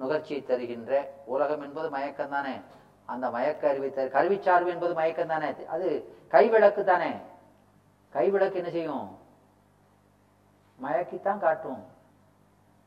நுகர்ச்சியை 0.00 0.44
தருகின்ற 0.44 1.10
உலகம் 1.24 1.60
என்பது 1.60 1.90
மயக்கம் 1.90 2.30
தானே. 2.30 2.60
அந்த 3.04 3.30
மயக்க 3.30 3.68
அறிவை 3.68 3.90
தரு 3.90 4.08
கருவிச்சார்பு 4.08 4.66
என்பது 4.66 4.94
மயக்கம் 4.94 5.28
தானே. 5.28 5.66
அது 5.66 6.16
கைவிளக்கு 6.30 6.84
தானே. 6.84 7.12
கைவிளக்கு 8.12 8.54
என்ன 8.54 8.70
செய்யும்? 8.70 9.18
மயக்கித்தான் 10.82 11.38
காட்டும். 11.38 11.91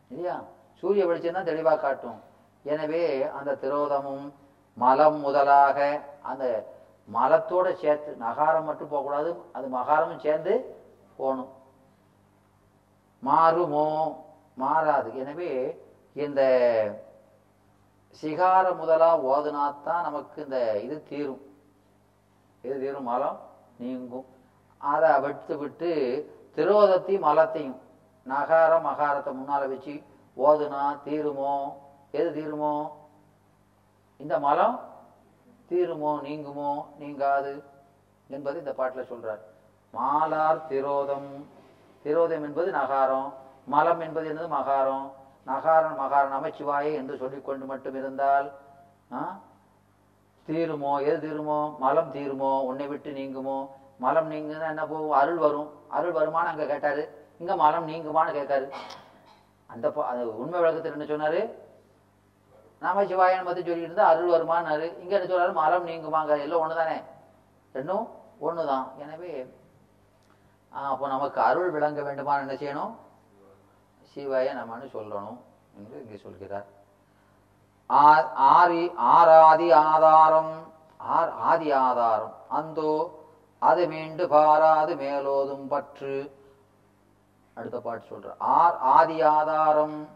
இல்லையா? 0.10 0.44
சூரிய 0.74 1.06
வெளிச்சம் 1.06 1.34
தான் 1.34 1.44
தெளிவாக 1.44 1.80
காட்டும். 1.80 2.20
எனவே 2.64 3.24
அந்த 3.24 3.58
திரோதமும் 3.62 4.34
மலம் 4.78 5.20
முதலாக 5.20 5.78
அந்த 6.22 6.74
மலத்தோட 7.14 7.74
சேர்த்து 7.74 8.16
நகாரம் 8.20 8.64
மட்டும் 8.64 8.88
போகக்கூடாது 8.88 9.44
அது 9.52 9.68
மகாரமும் 9.68 10.20
சேர்ந்து 10.20 10.54
போகணும். 11.18 11.52
மாறுமோ? 13.24 13.88
மாறாது. 14.56 15.10
எனவே 15.16 15.52
இந்த 16.14 16.42
சிகார 18.10 18.74
முதலா 18.74 19.10
ஓதுனாத்தான் 19.18 20.02
நமக்கு 20.02 20.44
இந்த 20.44 20.80
இது 20.80 21.04
தீரும். 21.10 21.42
இது 22.62 22.80
தீரும் 22.80 23.04
மலம் 23.04 23.40
நீங்கும். 23.78 24.26
அதை 24.78 25.20
விட்டு 25.20 25.58
விட்டு 25.58 25.92
திரோதத்தையும் 26.56 27.28
மலத்தையும் 27.28 27.80
நகாரம் 28.26 28.86
மகாரத்தை 28.86 29.34
முன்னால 29.34 29.68
வச்சு 29.68 30.04
ஓதுனா 30.38 30.98
தீருமோ? 31.06 31.74
எது 32.12 32.30
தீருமோ? 32.30 32.92
இந்த 34.18 34.40
மலம் 34.40 34.80
தீருமோ 35.70 36.22
நீங்குமோ 36.22 36.86
நீங்காது 37.00 37.64
என்பது 38.28 38.60
இந்த 38.60 38.74
பாட்டில் 38.74 39.10
சொல்றார். 39.12 39.42
மாலார் 39.94 40.62
திரோதம். 40.70 41.46
திரோதம் 42.04 42.44
என்பது 42.44 42.72
நகாரம் 42.72 43.34
மலம் 43.66 44.00
என்பது 44.00 44.34
என்னது? 44.34 44.48
மகாரம். 44.48 45.12
நகாரன் 45.46 45.96
மகாரன் 45.96 46.34
நமச்சிவாயே 46.34 46.94
என்று 46.94 47.18
சொல்லிக்கொண்டு 47.18 47.66
மட்டும் 47.66 47.96
இருந்தால் 47.96 48.52
ஆ, 49.14 49.38
தீருமோ? 50.48 51.06
எது 51.06 51.18
தீருமோ? 51.18 51.78
மலம் 51.78 52.14
தீருமோ? 52.14 52.62
உன்னை 52.62 52.88
விட்டு 52.88 53.12
நீங்குமோ? 53.12 53.70
மலம் 54.00 54.32
நீங்குனா 54.32 54.68
என்ன 54.68 54.86
போகும்? 54.86 55.12
அருள் 55.12 55.36
வரும். 55.36 55.70
அருள் 55.88 56.14
வருமானு 56.14 56.52
அங்கே 56.52 56.66
கேட்டாரு. 56.66 57.25
இங்க 57.38 57.56
மரம் 57.56 57.88
நீங்குமான்னு 57.88 58.32
கேட்காரு. 58.32 58.72
அந்த 59.68 59.90
ப- 59.90 60.06
அது 60.06 60.40
உண்மை 60.40 60.60
விளக்கத்தில் 60.60 61.08
என்ன 61.08 61.14
சொன்னாரு? 61.14 61.52
நமச்சிவாயன் 62.80 63.44
பத்தி 63.44 63.62
சொல்லிட்டு 63.62 63.82
இருந்தா 63.82 64.08
அருள் 64.08 64.30
வருமானாரு. 64.30 65.00
இங்க 65.00 65.20
என்ன 65.20 65.36
சொல்றாரு? 65.36 65.54
மரம் 65.54 65.88
நீங்குமாங்க 65.88 66.40
எல்லாம் 66.40 66.70
ஒண்ணுதானே? 66.70 67.04
ரெண்டும் 67.74 68.10
ஒண்ணுதான். 68.42 68.88
எனவே 68.98 69.54
அப்போ 70.70 71.08
நமக்கு 71.08 71.42
அருள் 71.42 71.70
விளங்க 71.70 72.02
வேண்டுமா? 72.02 72.38
என்ன 72.38 72.54
செய்யணும்? 72.54 72.96
சிவாய 74.16 74.48
நம்மன்னு 74.54 74.90
சொல்லணும் 74.94 75.38
என்று 75.76 76.02
இங்கே 76.04 76.18
சொல்கிறார். 76.18 76.66
ஆ- 77.90 78.66
ஆரி 78.66 78.96
ஆராதி 78.96 79.72
ஆதாரம். 79.72 80.74
ஆர் 80.98 81.30
ஆதி 81.30 81.72
ஆதாரம். 81.72 82.36
அந்தோ 82.48 83.24
அது 83.60 83.88
மீண்டு 83.88 84.28
பாராது 84.28 84.96
மேலோதும் 84.96 85.68
பற்று. 85.68 86.44
அடுத்த 87.56 87.80
பாட்டு 87.80 88.06
சொல்ற. 88.06 88.36
ஆர் 88.38 88.78
ஆதி 88.78 89.22
ஆதாரம். 89.22 90.10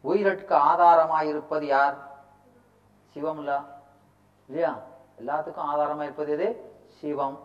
உயிரட்கு 0.00 0.54
ஆதாரமாயிருப்பது 0.54 1.62
யார்? 1.62 1.96
சிவம் 3.12 3.38
இல்ல 3.38 3.60
இல்லையா? 4.46 4.78
எல்லாத்துக்கும் 5.20 5.68
ஆதாரமா 5.74 6.02
இருப்பது 6.02 6.32
எது? 6.32 6.74
சிவம். 7.00 7.38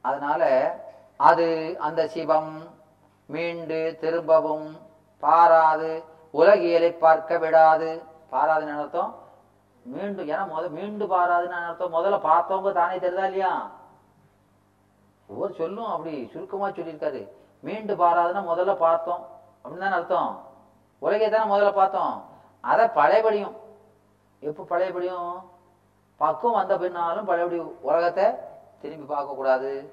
அதனால 0.00 0.42
அது 1.16 1.76
அந்த 1.80 2.06
சிவம் 2.06 2.68
மீண்டு 3.26 3.96
திரும்பவும் 4.00 4.76
பாராது 5.18 6.04
உலகியலை 6.30 6.92
பார்க்க 6.92 7.38
விடாது. 7.38 8.02
பாராதுன்னு 8.32 8.80
அர்த்தம்? 8.80 9.14
மீண்டும் 9.84 10.28
ஏன்னா 10.28 10.48
முத 10.54 10.70
மீண்டும் 10.70 11.10
பாராதுன்னு 11.10 11.66
அர்த்தம்? 11.66 11.94
முதல்ல 11.94 12.18
பார்த்தவங்க 12.30 12.72
தானே 12.72 12.98
தெரிதா 12.98 13.24
இல்லையா? 13.24 13.70
ஒவ்வொரு 15.26 15.54
சொல்லும் 15.54 15.86
அப்படி 15.86 16.28
சுருக்கமா 16.32 16.68
சொல்லியிருக்காரு. 16.68 17.28
மீண்டு 17.62 17.96
பாராதுன்னா 17.96 18.42
முதல்ல 18.42 18.76
பார்த்தோம். 18.76 19.26
அப்படின்னு 19.64 19.78
தானே 19.78 19.94
அர்த்தம்? 19.94 20.46
உலகை 20.98 21.30
தானே 21.30 21.54
முதல்ல 21.54 21.74
பார்த்தோம். 21.74 22.24
அதை 22.60 22.86
பழையபடியும். 22.86 23.56
எப்போ 24.40 24.62
பழையபடியும்? 24.62 25.50
பக்குவம் 26.16 26.56
வந்த 26.56 26.76
பின்னாலும் 26.76 27.24
பழையபடி 27.24 27.60
உலகத்தை 27.60 28.24
திரும்பி 28.80 29.14
பார்க்கக்கூடாது 29.14 29.92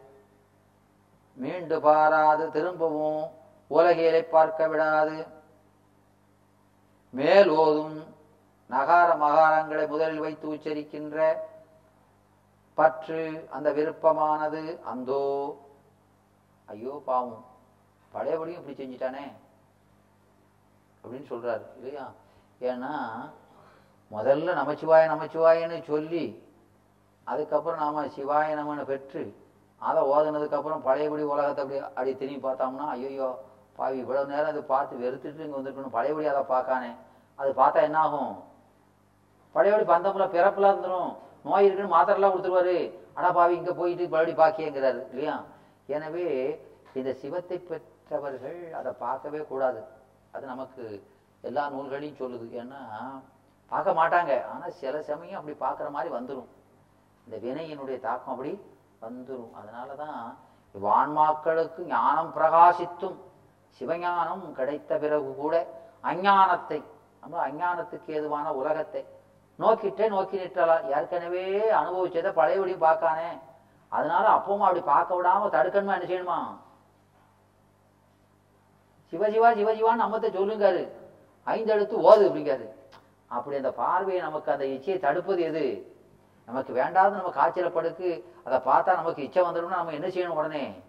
மீண்டு 1.33 1.81
பாராது 1.81 2.51
திரும்பவும் 2.51 3.31
உலகியலை 3.67 4.23
பார்க்க 4.23 4.67
விடாது. 4.67 5.25
மேல் 7.09 7.49
ஓதும் 7.49 8.15
நகார 8.69 9.15
மகாரங்களை 9.15 9.87
முதலில் 9.87 10.19
வைத்து 10.19 10.53
உச்சரிக்கின்ற 10.53 11.35
பற்று 12.73 13.47
அந்த 13.51 13.71
விருப்பமானது. 13.71 14.79
அந்தோ. 14.83 15.57
ஐயோ 16.65 17.01
பாவம். 17.05 17.48
பழையபடியும் 18.13 18.61
இப்படி 18.61 18.77
செஞ்சிட்டானே 18.79 19.25
அப்படின்னு 21.03 21.27
சொல்றாரு. 21.33 21.65
இல்லையா? 21.79 22.05
ஏன்னா 22.69 22.93
முதல்ல 24.11 24.53
நமச்சிவாய 24.59 25.03
நமச்சிவாயன்னு 25.13 25.77
சொல்லி 25.89 26.23
அதுக்கப்புறம் 27.31 27.81
நாம 27.83 28.05
சிவாய 28.15 28.55
நமன்னு 28.59 28.85
பெற்று 28.91 29.23
அதை 29.87 30.01
ஓதுனதுக்கப்புறம் 30.13 30.85
பழையபடி 30.87 31.23
உலகத்தை 31.33 31.61
அப்படி 31.63 31.79
அப்படி 31.79 32.11
திரும்பி 32.21 32.41
பார்த்தோம்னா 32.47 32.87
ஐயோ 32.95 33.27
பாவி 33.77 33.97
இவ்வளவு 34.03 34.31
நேரம் 34.31 34.51
அதை 34.51 34.61
பார்த்து 34.71 35.03
வெறுத்துட்டு 35.03 35.45
இங்க 35.45 35.57
வந்துருக்கணும். 35.57 35.95
பழையபடி 35.97 36.27
அதை 36.31 36.41
பார்க்கானே. 36.53 36.89
அது 37.39 37.49
பார்த்தா 37.61 37.79
என்ன 37.87 37.99
ஆகும்? 37.99 38.33
பழையபடி 39.55 39.85
பந்தமுல 39.91 40.25
பிறப்புல 40.33 40.69
இருந்துடும் 40.71 41.11
நோய் 41.43 41.65
இருக்குன்னு 41.67 41.95
மாத்திரெல்லாம் 41.95 42.33
கொடுத்துருவாரு. 42.33 42.77
ஆனா 43.13 43.29
பாவி 43.37 43.55
இங்க 43.59 43.73
போயிட்டு 43.73 44.09
பழையபடி 44.15 44.33
பாக்கியங்கிறாரு. 44.41 44.99
இல்லையா? 45.09 45.35
எனவே 45.95 46.27
இந்த 46.99 47.13
சிவத்தை 47.21 47.57
மற்றவர்கள் 48.09 48.61
அதை 48.77 48.91
பார்க்கவே 49.01 49.39
கூடாது. 49.49 49.81
அது 50.35 50.45
நமக்கு 50.51 50.83
எல்லா 51.43 51.63
நூல்களையும் 51.73 52.19
சொல்லுது. 52.21 52.45
ஏன்னா 52.61 52.79
பார்க்க 53.71 53.91
மாட்டாங்க. 53.99 54.31
ஆனா 54.51 54.65
சில 54.79 55.01
சமயம் 55.09 55.39
அப்படி 55.39 55.55
பார்க்குற 55.65 55.87
மாதிரி 55.95 56.09
வந்துடும் 56.15 56.47
இந்த 57.25 57.35
வினையினுடைய 57.45 57.97
தாக்கம் 58.05 58.33
அப்படி 58.33 58.53
வந்துரும். 59.05 59.51
அதனாலதான் 59.59 60.21
வான்மாக்களுக்கு 60.75 61.81
ஞானம் 61.91 62.31
பிரகாசித்தும் 62.37 63.17
சிவஞானம் 63.77 64.45
கிடைத்த 64.59 64.97
பிறகு 65.03 65.29
கூட 65.41 65.55
அஞ்ஞானத்தை 66.11 66.79
நம்ம 67.21 67.37
அஞ்ஞானத்துக்கு 67.47 68.09
ஏதுவான 68.17 68.53
உலகத்தை 68.61 69.03
நோக்கிட்டே 69.59 70.07
நோக்கி 70.15 70.41
நிற்றலாம் 70.41 70.87
ஏற்கனவே 70.95 71.45
அனுபவிச்சதை 71.81 72.31
பழையபடியும் 72.39 72.85
பார்க்கானே. 72.87 73.29
அதனால 73.91 74.25
அப்பவும் 74.37 74.65
அப்படி 74.67 74.83
பார்க்க 74.93 75.19
விடாம 75.19 75.49
தடுக்கணுமா 75.57 75.95
என்ன 75.97 76.09
செய்யணுமா? 76.11 76.39
சிவசிவா 79.11 79.55
சிவசிவான்னு 79.55 80.01
நம்மத்தை 80.01 80.31
சொல்லுங்காரு. 80.31 80.89
ஐந்து 81.43 81.73
அடுத்து 81.73 81.97
ஓது 81.97 82.29
அப்படிங்காரு. 82.29 82.69
அப்படி 83.25 83.55
அந்த 83.55 83.71
பார்வையை 83.71 84.23
நமக்கு 84.23 84.51
அந்த 84.51 84.65
இச்சையை 84.65 84.99
தடுப்பது 84.99 85.41
எது? 85.41 85.95
நமக்கு 86.45 86.73
வேண்டாத 86.73 87.15
நம்ம 87.15 87.29
காய்ச்சல 87.29 87.71
படுக்கு 87.71 88.35
அதை 88.43 88.57
பார்த்தா 88.57 88.85
நமக்கு 88.85 89.23
இச்சை 89.23 89.43
வந்துடும்னா 89.43 89.67
நம்ம 89.67 89.91
என்ன 89.91 90.07
செய்யணும் 90.07 90.27
உடனே? 90.27 90.81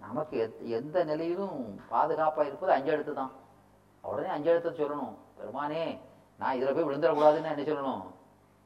நமக்கு 0.00 0.56
எத்- 0.56 0.66
எந்த 0.66 1.04
நிலையிலும் 1.04 1.80
பாதுகாப்பாக 1.88 2.48
இருப்பது 2.48 2.72
அஞ்செழுத்து 2.72 3.12
தான். 3.12 3.30
உடனே 4.02 4.28
அஞ்செழுத்தை 4.28 4.80
சொல்லணும். 4.80 5.14
பெருமானே 5.36 5.98
நான் 6.38 6.56
இதில் 6.56 6.74
போய் 6.74 6.84
விழுந்துடக்கூடாதுன்னு 6.84 7.34
என்ன 7.34 7.54
சொல்லணும்? 7.54 8.02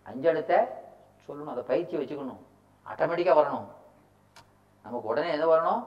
அஞ்செழுத்தை 0.06 0.68
சொல்லணும். 1.28 1.50
அதை 1.50 1.62
பயிற்சி 1.62 1.96
வச்சுக்கணும். 1.96 2.36
ஆட்டோமேட்டிக்காக 2.88 3.38
வரணும். 3.38 3.66
நமக்கு 4.82 5.08
உடனே 5.08 5.32
எது 5.32 5.56
வரணும்? 5.56 5.86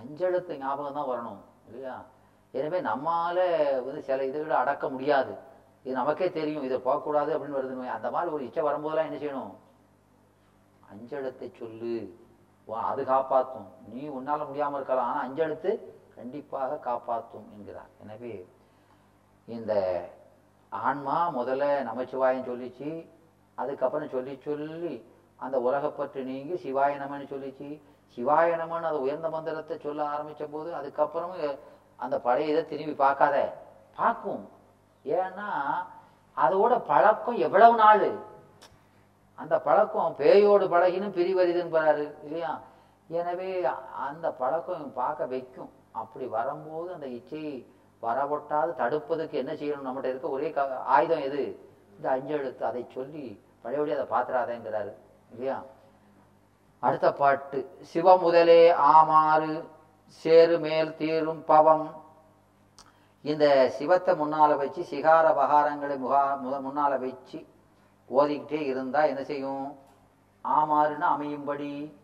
அஞ்செழுத்து 0.00 0.56
ஞாபகம் 0.56 0.94
தான் 0.94 1.06
வரணும். 1.06 1.48
இல்லையா? 1.70 1.96
எனவே 2.54 2.78
நம்மால் 2.90 3.44
வந்து 3.86 4.00
சில 4.08 4.24
இதுகளை 4.30 4.56
அடக்க 4.62 4.84
முடியாது. 4.94 5.32
இது 5.84 5.92
நமக்கே 5.98 6.28
தெரியும் 6.38 6.66
இதை 6.68 6.78
போகக்கூடாது 6.86 7.30
அப்படின்னு 7.34 7.58
வருதுன்னு 7.58 7.96
அந்த 7.96 8.08
மாதிரி 8.14 8.34
ஒரு 8.36 8.42
இச்சை 8.46 8.62
வரும்போதெல்லாம் 8.68 9.08
என்ன 9.08 9.20
செய்யணும்? 9.22 9.52
அஞ்செழுத்தை 10.92 11.48
சொல்லு. 11.60 11.94
அது 12.90 13.02
காப்பாற்றும் 13.12 13.68
நீ 13.92 14.02
உன்னால 14.16 14.40
முடியாம 14.48 14.78
இருக்கலாம். 14.78 15.08
ஆனா 15.10 15.20
அஞ்செழுத்து 15.26 15.70
கண்டிப்பாக 16.16 16.78
காப்பாற்றும் 16.88 17.46
என்கிறார். 17.54 17.92
எனவே 18.02 18.34
இந்த 19.56 19.72
ஆன்மா 20.72 21.16
முதல்ல 21.38 21.64
நமச்சிவாயம் 21.88 22.48
சொல்லிச்சு. 22.50 22.90
அதுக்கப்புறம் 23.58 24.12
சொல்லி 24.14 24.34
சொல்லி 24.44 24.92
அந்த 25.44 25.56
உலகப்பற்று 25.66 26.20
நீங்கி 26.30 26.54
சிவாய 26.64 26.92
நமன்னு 27.02 27.26
சொல்லிச்சு. 27.32 27.68
சிவாய 28.16 28.56
நமன்னு 28.56 28.82
அது 28.82 29.00
உயர்ந்த 29.00 29.28
மந்திரத்தை 29.28 29.78
சொல்ல 29.78 30.08
ஆரம்பித்த 30.08 30.44
போது 30.44 30.72
அதுக்கப்புறமும் 30.72 31.58
அந்த 31.96 32.20
பழைய 32.20 32.50
இதை 32.50 32.68
திரும்பி 32.68 32.92
பார்க்காத. 32.92 33.52
பார்க்கும். 33.96 34.48
ஏன்னா 35.04 35.48
அதோட 36.36 36.80
பழக்கம் 36.86 37.36
எவ்வளவு 37.36 37.76
நாள்? 37.76 38.12
அந்த 39.34 39.60
பழக்கம் 39.60 40.14
பேயோடு 40.18 40.68
பழகினும் 40.68 41.12
பிரிவரிதுன்னு 41.12 41.76
போறாரு 41.76 42.24
இல்லையா? 42.24 42.60
எனவே 43.08 43.64
அந்த 43.98 44.30
பழக்கம் 44.30 44.92
பார்க்க 44.92 45.26
வைக்கும். 45.26 45.72
அப்படி 45.92 46.26
வரும்போது 46.26 46.92
அந்த 46.92 47.06
இச்சையை 47.06 47.66
வரவொட்டாது 48.02 48.74
தடுப்பதற்கு 48.74 49.30
என்ன 49.30 49.52
செய்யணும்? 49.52 49.86
நம்மகிட்ட 49.86 50.04
இருக்க 50.04 50.28
ஒரே 50.28 50.50
க- 50.50 50.78
ஆயுதம் 50.78 51.20
எது? 51.20 51.70
இந்த 51.96 52.10
அஞ்செழுத்து. 52.10 52.62
அதை 52.62 52.86
சொல்லி 52.94 53.44
பழையபடி 53.62 53.98
அதை 53.98 54.34
பாத்திராதேங்கிறாரு 54.34 54.92
இல்லையா? 55.30 55.62
அடுத்த 56.80 57.12
பாட்டு. 57.12 57.78
சிவமுதலே 57.92 58.72
ஆமாறு 58.72 59.70
சேரு 60.06 60.58
மேல் 60.58 60.96
தீரும் 60.96 61.44
பவம். 61.44 62.02
இந்த 63.22 63.68
சிவத்தை 63.68 64.14
முன்னால 64.14 64.56
வச்சு 64.56 64.84
சிகார 64.84 65.28
பகாரங்களை 65.28 65.98
முகா 65.98 66.40
முத- 66.44 66.60
முன்னால 66.60 66.98
வச்சு 66.98 67.46
ஓதிக்கிட்டே 68.10 68.60
இருந்தா 68.60 69.04
என்ன 69.04 69.24
செய்யும்? 69.24 69.78
ஆமாறுன்னு 70.44 71.00
அமையும்படி 71.00 71.98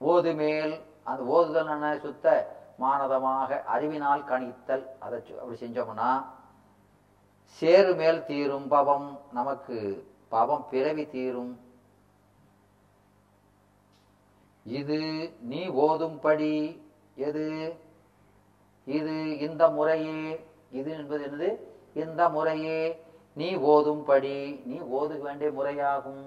ஓது 0.00 0.34
மேல் 0.34 0.80
அந்த 1.04 1.22
ஓதுதல் 1.22 1.70
என்ன? 1.70 1.98
சுத்த 1.98 2.56
மானதமாக 2.80 3.64
அறிவினால் 3.64 4.24
கணித்தல். 4.24 4.86
அதை 5.00 5.24
அப்படி 5.40 5.58
செஞ்சோம்னா 5.60 6.24
சேரு 7.44 7.94
மேல் 7.94 8.24
தீரும் 8.24 8.68
பவம். 8.68 9.20
நமக்கு 9.32 10.06
பவம் 10.28 10.66
பிறவி 10.70 11.06
தீரும். 11.06 11.65
இது 14.66 15.32
நீ 15.40 15.68
ஓதும்படி. 15.68 16.82
எது? 17.14 17.76
இது 18.84 19.38
இந்த 19.38 19.68
முறையே. 19.68 20.46
இது 20.70 20.90
என்பது 20.90 21.24
என்னது? 21.26 21.58
இந்த 21.98 22.28
முறையே. 22.28 23.04
நீ 23.32 23.56
ஓதும்படி. 23.56 24.64
நீ 24.64 24.78
ஓதுக 24.78 25.18
வேண்டிய 25.18 25.50
முறையாகும். 25.50 26.24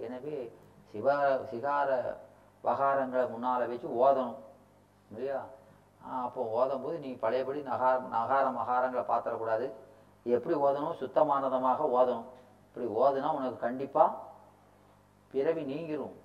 எனவே 0.00 0.52
சிவ 0.92 1.38
சிகார 1.44 2.16
வகாரங்களை 2.64 3.30
முன்னால் 3.30 3.68
வச்சு 3.68 3.88
ஓதணும். 3.88 4.36
இல்லையா? 5.10 5.46
அப்போ 6.02 6.42
ஓதும் 6.42 6.82
போது 6.82 6.98
நீ 6.98 7.10
பழையபடி 7.12 7.60
நகார 7.60 8.02
நகார 8.12 8.50
மகாரங்களை 8.50 9.04
பார்த்துடக்கூடாது. 9.08 9.70
எப்படி 10.22 10.56
ஓதணும்? 10.56 10.96
சுத்தமானதமாக 11.00 11.88
ஓதணும். 11.94 12.24
இப்படி 12.68 12.86
ஓதுனா 12.86 13.30
உனக்கு 13.30 13.56
கண்டிப்பாக 13.56 14.18
பிறவி 15.32 15.62
நீங்கிரும். 15.62 16.19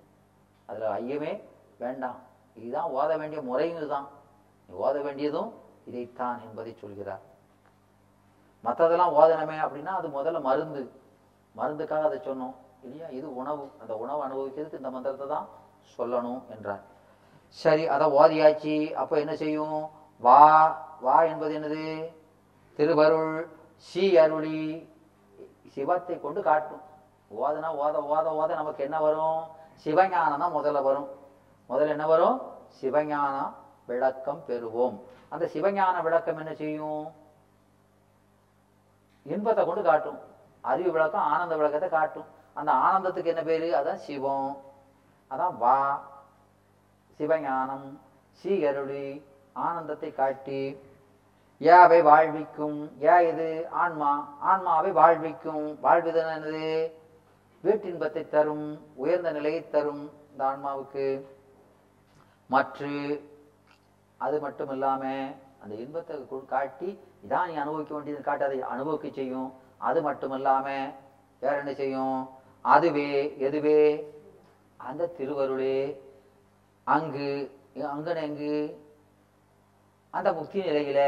அதுல 0.66 0.90
ஐயமே 1.00 1.42
வேண்டாம். 1.78 2.18
இதுதான் 2.54 2.90
ஓத 2.90 3.18
வேண்டிய 3.18 3.42
முறையும் 3.42 3.76
இதுதான். 3.76 4.08
நீ 4.68 4.74
ஓத 4.74 5.02
வேண்டியதும் 5.02 5.50
இதைத்தான் 5.84 6.40
என்பதை 6.40 6.74
சொல்கிறார். 6.74 7.20
மற்றதெல்லாம் 8.64 9.14
ஓதனமே 9.16 9.56
அப்படின்னா 9.66 9.92
அது 10.00 10.08
முதல்ல 10.08 10.40
மருந்து. 10.40 11.00
மருந்துக்காக 11.56 12.02
அதை 12.02 12.18
சொன்னோம். 12.18 12.54
இல்லையா? 12.82 13.08
இது 13.08 13.36
உணவு. 13.36 13.70
அந்த 13.80 13.96
உணவு 13.96 14.20
அனுபவிக்கிறதுக்கு 14.26 14.74
இந்த 14.74 14.90
மந்திரத்தை 14.90 15.26
தான் 15.26 15.48
சொல்லணும் 15.98 16.40
என்றார். 16.50 16.82
சரி 17.48 17.88
அதை 17.88 18.06
ஓதியாச்சு. 18.10 18.92
அப்போ 18.92 19.18
என்ன 19.18 19.36
செய்யும்? 19.36 19.90
வா 20.20 20.42
வா 21.00 21.22
என்பது 21.22 21.58
என்னது? 21.58 22.12
திருவருள் 22.76 23.50
சி 23.76 24.18
அருளி. 24.18 24.88
சிவத்தை 25.68 26.20
கொண்டு 26.20 26.42
காட்டும். 26.42 26.84
ஓதனா 27.30 27.70
ஓத 27.82 27.96
ஓத 28.14 28.26
ஓத 28.40 28.54
நமக்கு 28.54 28.82
என்ன 28.84 29.00
வரும்? 29.00 29.40
சிவஞானம் 29.84 30.38
தான் 30.38 30.54
முதல்ல 30.54 30.82
வரும். 30.82 31.08
முதல்ல 31.68 31.88
என்ன 31.88 32.06
வரும்? 32.06 32.42
சிவஞான 32.80 33.52
விளக்கம் 33.86 34.42
பெறுவோம். 34.48 35.00
அந்த 35.28 35.50
சிவஞான 35.52 36.02
விளக்கம் 36.02 36.36
என்ன 36.36 36.54
செய்யும்? 36.54 37.12
இன்பத்தை 39.22 39.64
கொண்டு 39.64 39.82
காட்டும். 39.82 40.18
அறிவு 40.60 40.90
விளக்கம் 40.90 41.20
ஆனந்த 41.20 41.56
விளக்கத்தை 41.56 41.88
காட்டும். 41.88 42.24
அந்த 42.54 42.72
ஆனந்தத்துக்கு 42.72 43.24
என்ன 43.24 43.42
பேரு? 43.42 43.82
அதான் 43.82 43.94
சிவம். 43.94 44.62
அதான் 45.30 45.56
வா. 45.56 46.08
சிவஞானம் 47.18 47.98
சீகருளி 48.30 49.24
ஆனந்தத்தை 49.52 50.14
காட்டி 50.14 50.80
ஏவை 51.60 52.02
வாழ்விக்கும்? 52.02 53.02
ஏ 53.02 53.28
இது 53.28 53.68
ஆன்மா. 53.70 54.28
ஆன்மாவை 54.40 54.90
வாழ்விக்கும். 54.90 55.78
வாழ்விதன் 55.82 56.38
என்னது? 56.38 56.92
வீட்டின்பத்தை 57.64 58.28
தரும் 58.28 58.66
உயர்ந்த 58.94 59.32
நிலையை 59.32 59.70
தரும் 59.70 60.10
இந்த 60.30 60.44
ஆன்மாவுக்கு. 60.44 61.24
மற்ற 62.46 62.86
அது 64.16 64.40
மட்டும் 64.40 64.70
இல்லாம 64.70 65.02
அந்த 65.62 65.74
இன்பத்தை 65.74 66.16
காட்டி 66.46 66.98
இதான் 67.26 67.46
நீ 67.46 67.54
அனுபவிக்க 67.54 67.94
வேண்டியது 67.94 68.22
காட்டி 68.22 68.44
அதை 68.44 68.62
அனுபவிக்க 68.62 69.08
செய்யும். 69.08 69.52
அது 69.78 70.02
மட்டும் 70.02 70.30
இல்லாம 70.30 70.66
வேற 71.38 71.58
என்ன 71.58 71.72
செய்யும்? 71.74 72.28
அதுவே 72.60 73.34
எதுவே? 73.38 73.80
அந்த 74.76 75.10
திருவருளே 75.18 76.00
அங்கு 76.84 77.28
அங்கன 77.74 78.22
எங்கு? 78.22 78.84
அந்த 80.10 80.32
முக்தி 80.32 80.60
நிலையில 80.60 81.00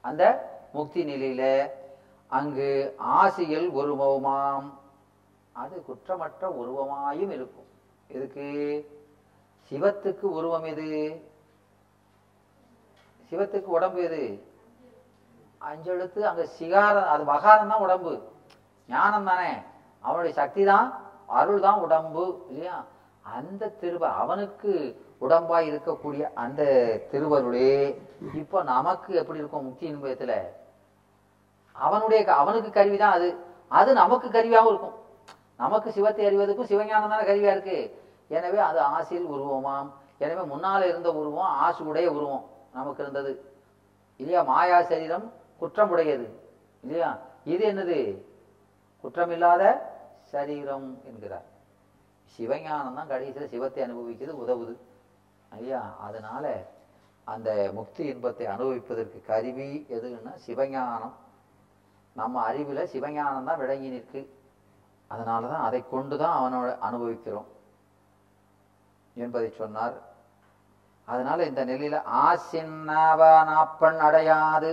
அந்த 0.00 0.24
முக்தி 0.72 1.04
நிலையில 1.04 1.70
அங்கு 2.28 2.94
ஆசையில் 2.96 3.70
ஒரு 3.70 3.94
மௌமாம் 3.94 4.68
அது 5.52 5.84
குற்றமற்ற 5.84 6.48
உருவமாயும் 6.48 7.30
இருக்கும். 7.30 7.66
எதுக்கு? 8.08 8.46
சிவத்துக்கு 9.70 10.20
உருவம் 10.20 10.64
எது? 10.64 11.22
சிவத்துக்கு 13.30 13.64
உடம்பு 13.64 14.02
எது? 14.02 14.48
அஞ்செழுத்து 15.60 16.18
அங்க 16.20 16.46
சிகாரம் 16.46 17.08
அது 17.08 17.24
மகாரம் 17.24 17.68
தான் 17.68 17.80
உடம்பு. 17.80 18.22
ஞானம் 18.88 19.24
தானே. 19.24 19.52
அவனுடைய 20.00 20.34
சக்தி 20.34 20.64
தான் 20.64 21.00
அருள் 21.26 21.60
தான் 21.60 21.80
உடம்பு 21.80 22.44
இல்லையா? 22.48 22.84
அந்த 23.22 23.76
திருவ 23.80 24.00
அவனுக்கு 24.00 25.02
உடம்பாய் 25.20 25.70
இருக்கக்கூடிய 25.70 26.22
அந்த 26.34 26.62
திருவருளே 27.10 28.00
இப்போ 28.34 28.62
நமக்கு 28.62 29.14
எப்படி 29.14 29.38
இருக்கும் 29.38 29.64
முக்தி 29.64 29.94
இன்பத்துல 29.94 30.42
அவனுடைய 31.72 32.24
க- 32.24 32.32
அவனுக்கு 32.32 32.70
கருவி 32.70 32.96
தான் 32.96 33.12
அது. 33.12 33.36
அது 33.68 33.92
நமக்கு 33.92 34.28
கருவியாகவும் 34.28 34.66
இருக்கும். 34.66 34.99
நமக்கு 35.62 35.88
சிவத்தை 35.96 36.24
அறிவதற்கும் 36.28 36.70
சிவஞானம் 36.72 37.12
தானே 37.12 37.24
கருவியா 37.28 37.52
இருக்கு? 37.56 37.78
எனவே 38.36 38.58
அது 38.68 38.80
ஆசையில் 38.96 39.28
உருவமாம். 39.34 39.88
எனவே 40.24 40.42
முன்னால் 40.52 40.88
இருந்த 40.90 41.08
உருவம் 41.20 41.52
ஆசு 41.66 41.82
உடைய 41.90 42.08
உருவம் 42.16 42.44
நமக்கு 42.72 43.02
இருந்தது. 43.02 43.32
இல்லையா? 44.20 44.40
மாயா 44.42 44.78
சரீரம் 44.82 45.26
குற்றம் 45.60 45.90
உடையது 45.90 46.26
இல்லையா? 46.84 47.10
இது 47.44 47.62
என்னது? 47.72 47.98
குற்றமில்லாத 49.04 49.62
சரீரம் 50.32 50.88
என்கிறார். 51.08 51.46
சிவஞானம் 52.34 52.96
தான் 52.98 53.10
கடைசியில் 53.12 53.52
சிவத்தை 53.54 53.80
அனுபவிக்கிறது 53.84 54.34
உதவுது. 54.44 54.74
ஐயா 55.58 55.80
அதனால 56.06 56.44
அந்த 57.24 57.50
முக்தி 57.78 58.02
இன்பத்தை 58.12 58.46
அனுபவிப்பதற்கு 58.46 59.18
கருவி 59.30 59.70
எதுன்னா 59.96 60.32
சிவஞானம். 60.46 61.16
நம்ம 62.16 62.42
அறிவில் 62.48 62.90
சிவஞானம் 62.92 63.48
தான் 63.48 63.60
விளங்கி 63.62 63.88
நிற்கு. 63.94 64.20
அதனால 65.12 65.48
தான் 65.48 65.66
அதை 65.68 65.80
கொண்டு 65.90 66.16
தான் 66.18 66.36
அவனோட 66.40 66.68
அனுபவிக்கிறோம் 66.78 67.48
என்பதை 69.16 69.48
சொன்னார். 69.50 69.96
அதனால 71.08 71.46
இந்த 71.50 71.62
நிலையில 71.64 71.96
ஆசின் 72.26 72.74
அடையாது. 74.06 74.72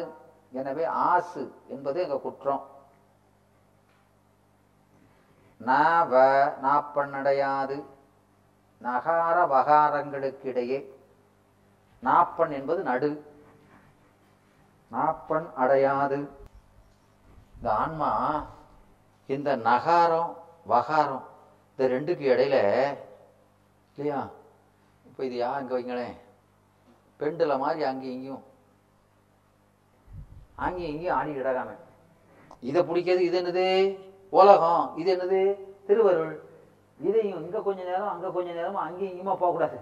எனவே 0.52 0.86
ஆசு 0.86 1.44
என்பது 1.68 2.02
எங்க 2.02 2.18
குற்றம். 2.18 2.64
நாவ 5.62 6.14
நாப்பன் 6.64 7.16
அடையாது. 7.20 7.78
நகார 8.82 9.38
வகாரங்களுக்கு 9.54 10.46
இடையே 10.52 10.80
நாப்பன் 12.04 12.54
என்பது 12.60 12.82
நடு. 12.84 13.12
நாப்பன் 14.92 15.48
அடையாது. 15.54 16.20
இந்த 17.56 17.68
ஆன்மா 17.74 18.12
இந்த 19.36 19.50
நகாரம் 19.70 20.32
வகாரம் 20.74 21.26
இந்த 21.72 21.84
ரெண்டுக்கு 21.94 22.26
இடையில 22.34 22.56
இல்லையா? 23.96 24.20
இப்போ 25.08 25.22
இது 25.28 25.36
யா 25.42 25.50
இங்கே 25.62 25.76
வைங்களேன். 25.78 26.16
பெண்டுல 27.20 27.54
மாதிரி 27.64 27.82
அங்கேயும் 27.90 28.16
இங்கேயும். 28.18 28.44
அங்கேயும் 30.66 30.92
இங்கேயும் 30.94 31.18
ஆடி 31.18 31.32
கிடக்காம 31.38 31.76
இதை 32.70 32.82
பிடிக்கிறது 32.90 33.24
இது 33.30 33.38
என்னது? 33.42 33.66
உலகம். 34.34 34.86
இது 35.02 35.10
என்னது? 35.16 35.42
திருவருள். 35.88 36.36
இதையும் 37.00 37.42
இங்கே 37.44 37.60
கொஞ்ச 37.68 37.80
நேரம் 37.90 38.12
அங்கே 38.14 38.30
கொஞ்ச 38.38 38.50
நேரமும் 38.60 38.86
அங்கேயும் 38.86 39.12
இங்கேயுமா 39.12 39.36
போகக்கூடாது. 39.42 39.78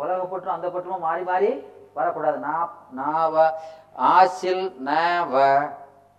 உலக 0.00 0.18
பற்றும் 0.32 0.56
அந்த 0.56 0.68
பற்றுமா 0.74 0.98
மாறி 1.06 1.22
மாறி 1.30 1.50
வரக்கூடாது. 1.98 2.38
நான் 2.46 2.72
நான் 2.98 3.38
ஆசில் 4.14 4.64
நவ. 4.88 5.34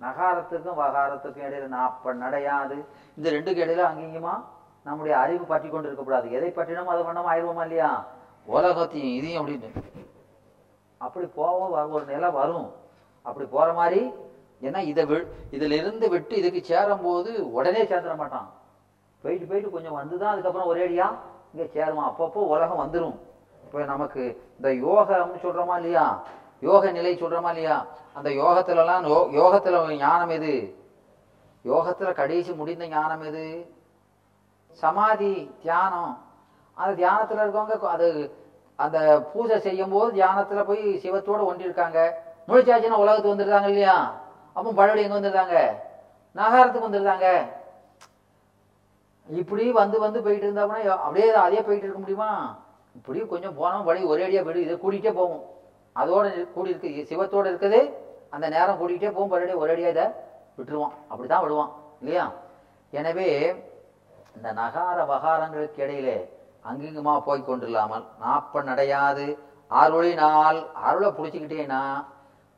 நகாரத்துக்கும் 0.01 0.79
வகாரத்துக்கும் 0.83 1.45
இடையில 1.47 1.69
நாப்ப 1.77 2.13
நடையாது. 2.23 2.77
இந்த 3.17 3.27
ரெண்டுக்கு 3.35 3.63
இடையில 3.65 3.83
அங்கேயுமா 3.89 4.35
நம்முடைய 4.83 5.17
அறிவு 5.23 5.45
பற்றி 5.45 5.69
கொண்டு 5.69 5.87
இருக்கக்கூடாது 5.87 6.31
எதை 6.31 6.49
பற்றினோம் 6.49 6.91
அதை 6.93 7.01
பண்ணாம 7.07 7.31
ஆயிடுவோமா 7.33 7.63
இல்லையா? 7.67 7.89
உலகத்தையும் 8.45 9.15
இதையும் 9.17 9.41
அப்படின்னு. 9.41 10.05
அப்படி 10.97 11.25
போவோம் 11.39 11.91
ஒரு 11.91 12.05
நிலை 12.05 12.29
வரும். 12.29 12.69
அப்படி 13.21 13.47
போற 13.55 13.73
மாதிரி 13.73 14.01
ஏன்னா 14.61 14.79
இதை 14.91 15.03
இதுல 15.55 15.75
இருந்து 15.81 16.09
விட்டு 16.09 16.35
இதுக்கு 16.35 16.61
சேரும் 16.63 17.03
போது 17.03 17.31
உடனே 17.57 17.81
சேர்ந்துட 17.83 18.15
மாட்டான். 18.21 18.47
போயிட்டு 19.23 19.45
போயிட்டு 19.45 19.69
கொஞ்சம் 19.75 19.97
வந்துதான் 19.99 20.33
அதுக்கப்புறம் 20.33 20.69
ஒரேடியா 20.71 21.07
இங்க 21.53 21.65
சேருவான். 21.75 22.09
அப்பப்போ 22.11 22.41
உலகம் 22.53 22.81
வந்துடும் 22.83 23.17
இப்போ 23.65 23.83
நமக்கு 23.83 24.21
இந்த 24.57 24.69
யோகம்னு 24.85 25.43
சொல்றோமா 25.45 25.75
இல்லையா? 25.75 26.05
யோக 26.61 26.91
நிலை 26.91 27.11
சொல்றோமா 27.15 27.49
இல்லையா? 27.49 27.75
அந்த 28.13 28.29
யோகத்துலலாம் 28.41 29.05
யோ 29.11 29.19
யோகத்துல 29.39 29.97
ஞானம் 29.97 30.29
எது? 30.29 30.53
யோகத்துல 31.65 32.13
கடைசி 32.13 32.51
முடிந்த 32.53 32.87
ஞானம் 32.87 33.23
எது? 33.23 33.45
சமாதி 34.81 35.33
தியானம். 35.63 36.13
அந்த 36.77 36.91
தியானத்துல 37.01 37.43
இருக்கவங்க 37.43 37.87
அது 37.95 38.09
அந்த 38.79 38.97
பூஜை 39.33 39.59
செய்யும் 39.59 39.89
போது 39.89 40.09
தியானத்துல 40.17 40.59
போய் 40.65 40.83
சிவத்தோட 41.03 41.39
ஒன்றிருக்காங்க 41.49 41.99
முழிச்சாச்சுன்னா 42.47 43.01
உலகத்துக்கு 43.03 43.33
வந்துருந்தாங்க 43.33 43.69
இல்லையா? 43.73 43.95
அப்போ 44.55 44.69
பழவழி 44.71 45.03
எங்க 45.05 45.17
வந்துருந்தாங்க 45.17 45.57
நகரத்துக்கு 46.35 46.87
வந்துருந்தாங்க 46.87 47.27
இப்படி 49.29 49.71
வந்து 49.71 49.97
வந்து 49.99 50.19
போயிட்டு 50.25 50.45
இருந்தா 50.45 50.63
அப்படியே 50.97 51.27
அதே 51.47 51.61
போயிட்டு 51.61 51.85
இருக்க 51.87 51.99
முடியுமா? 51.99 52.29
இப்படி 52.95 53.19
கொஞ்சம் 53.33 53.57
போனோம் 53.59 53.87
வழி 53.89 54.01
ஒரேடியா 54.11 54.41
போயிடு. 54.43 54.65
இதை 54.65 54.75
கூட்டிகிட்டே 54.75 55.11
போவோம். 55.13 55.43
அதோட 55.95 56.51
கூடி 56.53 56.69
இருக்கு 56.69 57.07
சிவத்தோட 57.09 57.45
இருக்குது. 57.51 57.81
அந்த 58.35 58.45
நேரம் 58.49 58.79
கூடிக்கிட்டே 58.81 59.11
போகும் 59.13 59.31
மறுபடியும் 59.33 59.61
ஒரேடியாக 59.63 59.93
இதை 59.95 60.05
விட்டுருவான். 60.57 60.95
அப்படிதான் 61.11 61.43
விடுவான். 61.45 61.71
இல்லையா? 62.01 62.25
எனவே 62.93 63.29
இந்த 64.35 64.49
நகார 64.61 64.97
வகாரங்களுக்கு 65.11 65.79
இடையிலே 65.85 66.17
அங்கிங்குமா 66.69 67.13
போய் 67.27 67.47
கொண்டில்லாமல் 67.47 68.05
நாப்ப 68.23 68.63
அடையாது. 68.73 69.25
அருளினால் 69.71 70.59
அருளை 70.87 71.09
பிடிச்சிக்கிட்டேன்னா 71.17 71.81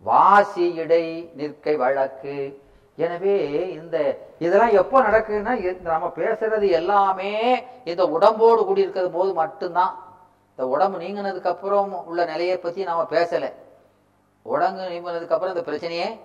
வாசி 0.04 0.66
இடை 0.84 1.32
நிற்கை 1.40 1.76
வழக்கு. 1.76 2.36
எனவே 2.98 3.36
இந்த 3.80 3.98
இதெல்லாம் 4.46 4.78
எப்போ 4.82 5.02
நடக்குதுன்னா 5.02 5.54
இந்த 5.64 5.90
நம்ம 5.92 6.12
பேசுறது 6.16 6.70
எல்லாமே 6.70 7.34
இந்த 7.84 8.04
உடம்போடு 8.16 8.66
கூடி 8.66 8.86
இருக்கிறது 8.86 9.12
போது 9.18 9.34
மட்டும்தான். 9.34 9.94
இந்த 10.62 10.74
உடம்பு 10.74 10.98
நீங்கினதுக்கு 11.00 11.48
அப்புறம் 11.48 12.06
உள்ள 12.06 12.26
நிலையை 12.26 12.58
பத்தி 12.58 12.84
நாம 12.84 13.04
பேசல. 13.10 13.54
உடம்பு 14.42 14.82
நீங்கினதுக்கு 14.82 15.36
அப்புறம் 15.36 15.56
இந்த 15.56 15.72
பிரச்சனையே 15.72 16.20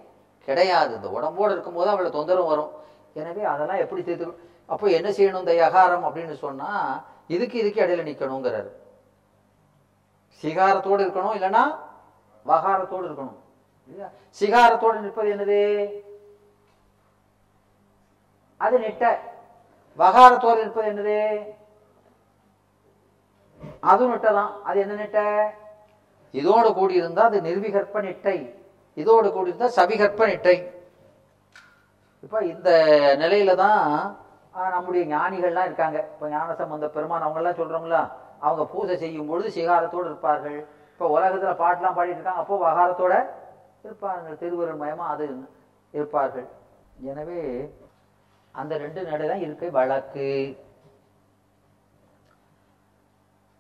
கிடையாது. 0.44 0.94
இந்த 0.94 1.08
உடம்போடு 1.08 1.52
இருக்கும்போது 1.52 1.90
அவளை 1.90 2.10
தொந்தரவு 2.10 2.48
வரும். 2.48 2.72
எனவே 3.14 3.44
அதெல்லாம் 3.44 3.78
எப்படி 3.78 4.02
தீர்த்து 4.02 4.26
அப்போ 4.66 4.88
என்ன 4.88 5.10
செய்யணும் 5.10 5.38
இந்த 5.38 5.52
யகாரம் 5.52 6.04
அப்படின்னு 6.06 6.32
சொன்னா 6.32 6.70
இதுக்கு 7.26 7.58
இதுக்கு 7.58 7.82
இடையில 7.82 8.06
நிக்கணுங்கிறாரு. 8.08 8.70
சிகாரத்தோடு 10.42 11.02
இருக்கணும் 11.06 11.36
இல்லைன்னா 11.38 11.64
வகாரத்தோடு 12.46 13.06
இருக்கணும். 13.08 13.36
இல்லையா? 13.86 14.08
சிகாரத்தோடு 14.40 14.98
நிற்பது 15.00 15.34
என்னது? 15.34 15.62
அது 18.56 18.78
நெட்ட. 18.78 19.18
வகாரத்தோடு 19.98 20.62
நிற்பது 20.62 20.90
என்னது? 20.92 21.20
அதுவும் 23.90 24.12
நெட்டதான் 24.12 24.52
அது 24.68 24.76
என்ன 24.84 24.94
நெட்ட 25.00 25.20
இதோடு 26.40 26.68
கூடியிருந்தா 26.78 27.22
அது 27.30 27.38
நிர்விகற்ப 27.48 28.00
நெட்டை. 28.06 28.38
இதோடு 28.96 29.28
கூடியிருந்தா 29.36 29.68
சவிகற்ப 29.78 30.26
நெட்டை. 30.30 30.56
இப்ப 32.24 32.36
இந்த 32.52 32.68
நிலையில 33.22 33.54
தான் 33.64 33.80
நம்முடைய 34.74 35.02
ஞானிகள்லாம் 35.14 35.68
இருக்காங்க. 35.70 35.98
இப்ப 36.12 36.28
ஞானசம்பந்த 36.34 36.86
பெருமான் 36.96 37.26
அவங்க 37.26 37.40
எல்லாம் 37.42 38.12
அவங்க 38.46 38.62
பூஜை 38.72 38.94
செய்யும் 39.02 39.28
பொழுது 39.30 39.48
சிகாரத்தோடு 39.56 40.08
இருப்பார்கள். 40.10 40.58
இப்ப 40.92 41.08
உலகத்துல 41.16 41.52
பாட்டெலாம் 41.62 41.96
பாடிட்டு 41.98 42.20
இருக்காங்க 42.20 42.42
அப்போ 42.44 42.56
வகாரத்தோட 42.66 43.14
இருப்பார்கள். 43.86 44.38
திருவருள் 44.42 44.80
மயமா 44.82 45.06
அது 45.14 45.26
இருப்பார்கள். 45.96 46.46
எனவே 47.10 47.40
அந்த 48.54 48.72
ரெண்டு 48.84 49.00
நடை 49.10 49.26
தான் 49.32 49.44
இருக்கை 49.46 49.68
வழக்கு. 49.78 50.28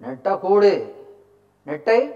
நெட்ட 0.02 0.38
கூடு. 0.38 0.94
நெட்டை 1.66 2.14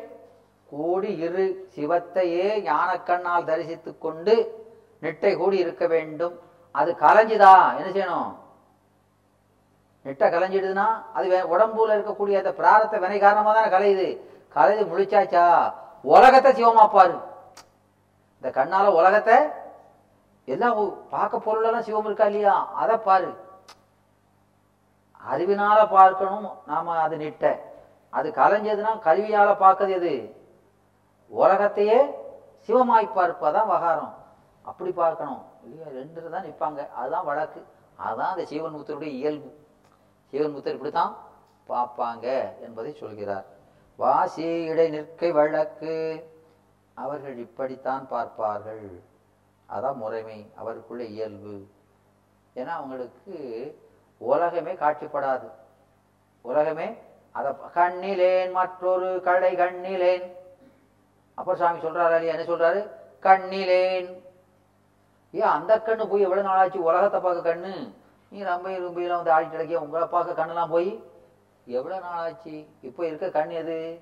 கூடி 0.66 1.16
இரு. 1.16 1.69
சிவத்தையே 1.75 2.71
ஞானக்கண்ணால் 2.71 3.45
தரிசித்து 3.45 3.99
கொண்டு 3.99 4.64
நெட்டை 5.03 5.37
கூடி 5.37 5.57
இருக்க 5.57 5.87
வேண்டும். 5.87 6.40
அது 6.71 6.97
கலைஞ்சுதா? 7.01 7.77
என்ன 7.77 7.90
செய்யணும்? 7.93 8.37
நெட்டை 10.05 10.33
கலைஞ்சிடுதுன்னா 10.33 10.87
அது 11.14 11.31
வே- 11.31 11.55
உடம்புல 11.55 11.93
இருக்கக்கூடிய 11.93 12.37
அந்த 12.37 12.53
பிராரத்தை 12.53 12.99
வினை 12.99 13.19
காரணமாக 13.19 13.69
தானே 13.69 13.77
கலையுது. 13.77 14.21
கலைது 14.55 14.87
முழிச்சாச்சா? 14.87 15.75
உலகத்தை 16.03 16.53
சிவமாப்பாரு 16.53 17.21
இந்த 18.35 18.64
கண்ணால 18.64 18.87
உலகத்தை 18.87 19.37
எல்லாம் 20.45 21.09
பார்க்க 21.09 21.38
பொருளெல்லாம் 21.38 21.83
சிவம் 21.83 22.05
இருக்கா 22.05 22.25
இல்லையா? 22.25 22.75
அதை 22.75 22.97
பாரு. 22.97 23.35
அறிவினால 25.31 25.90
பார்க்கணும். 25.90 26.51
நாம 26.66 26.99
அது 26.99 27.16
நிட்ட. 27.16 27.69
அது 28.11 28.31
கலைஞ்சதுன்னா 28.31 28.99
கருவியால் 28.99 29.62
பார்க்கறது 29.62 29.88
எது? 29.88 30.35
உலகத்தையே 31.29 32.03
சிவமாய் 32.66 33.14
பார்ப்பதான் 33.14 33.66
வகாரம் 33.66 34.14
அப்படி 34.62 34.92
பார்க்கணும். 34.92 35.42
இல்லையா 35.64 35.92
ரெண்டு 35.92 36.31
தான் 36.31 36.44
நிற்பாங்க 36.44 36.88
அதுதான் 36.90 37.25
வழக்கு. 37.25 37.66
அதுதான் 37.96 38.31
அந்த 38.31 38.44
சீவன் 38.44 38.75
முத்தருடைய 38.75 39.12
இயல்பு. 39.20 39.66
சீவன் 40.33 40.55
முத்தர் 40.55 40.73
இப்படித்தான் 40.73 41.16
பார்ப்பாங்க 41.68 42.61
என்பதை 42.61 42.94
சொல்கிறார். 42.94 43.44
வாசி 43.96 44.62
இடை 44.62 44.90
நிற்கை 44.90 45.33
வழக்கு. 45.33 45.94
அவர்கள் 46.94 47.37
இப்படித்தான் 47.37 48.09
பார்ப்பார்கள். 48.09 49.03
அதான் 49.68 49.94
முறைமை. 49.94 50.51
அவருக்குள்ள 50.57 51.03
இயல்பு. 51.05 51.68
ஏன்னா 52.55 52.66
அவங்களுக்கு 52.66 53.37
உலகமே 54.18 54.73
காட்சிப்படாது. 54.73 55.51
உலகமே 56.42 56.99
அத 57.33 57.57
கண்ணிலேன் 57.75 58.53
மற்றொரு 58.53 59.21
கடை 59.25 59.57
கண்ணிலேன். 59.57 60.25
அப்பர் 61.35 61.57
சாமி 61.57 61.79
சொல்றாரு 61.81 62.14
இல்லையா 62.14 62.35
என்ன 62.37 62.47
சொல்றாரு? 62.53 62.81
கண்ணிலேன். 63.23 64.09
ஏன் 65.33 65.55
அந்த 65.57 65.73
கண்ணு 65.87 66.09
போய் 66.09 66.27
எவ்வளவு 66.27 66.49
நாளாச்சு? 66.49 66.77
உலகத்தை 66.77 67.21
பார்க்க 67.21 67.55
கண்ணு. 67.55 67.73
நீ 68.33 68.43
ரம்பை 68.43 68.73
ரும்பையெல்லாம் 68.83 69.21
வந்து 69.23 69.35
ஆடிட்டு 69.37 69.53
இருக்கிய 69.53 69.81
உங்களை 69.81 70.07
பார்க்க 70.07 70.38
கண்ணெல்லாம் 70.40 70.71
போய் 70.71 70.90
எவ்வளவு 71.66 72.05
நாளாச்சு? 72.07 72.66
இப்போ 72.81 73.07
இருக்க 73.07 73.29
கண் 73.31 73.51
எது? 73.51 74.01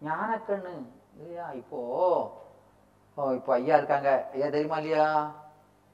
ஞான 0.00 0.40
கண்ணு 0.48 0.74
இல்லையா? 1.16 1.50
இப்போ 1.50 1.78
ஓ, 3.16 3.32
இப்போ 3.32 3.52
ஐயா 3.52 3.76
இருக்காங்க. 3.76 4.28
ஐயா 4.32 4.46
தெரியுமா 4.48 4.76
இல்லையா? 4.76 5.34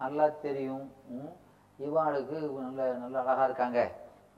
நல்லா 0.01 0.29
தெரியும். 0.29 0.87
இவாளுக்கு 1.79 2.39
நல்ல 2.61 2.93
நல்ல 2.93 3.17
அழகா 3.21 3.45
இருக்காங்க. 3.45 3.81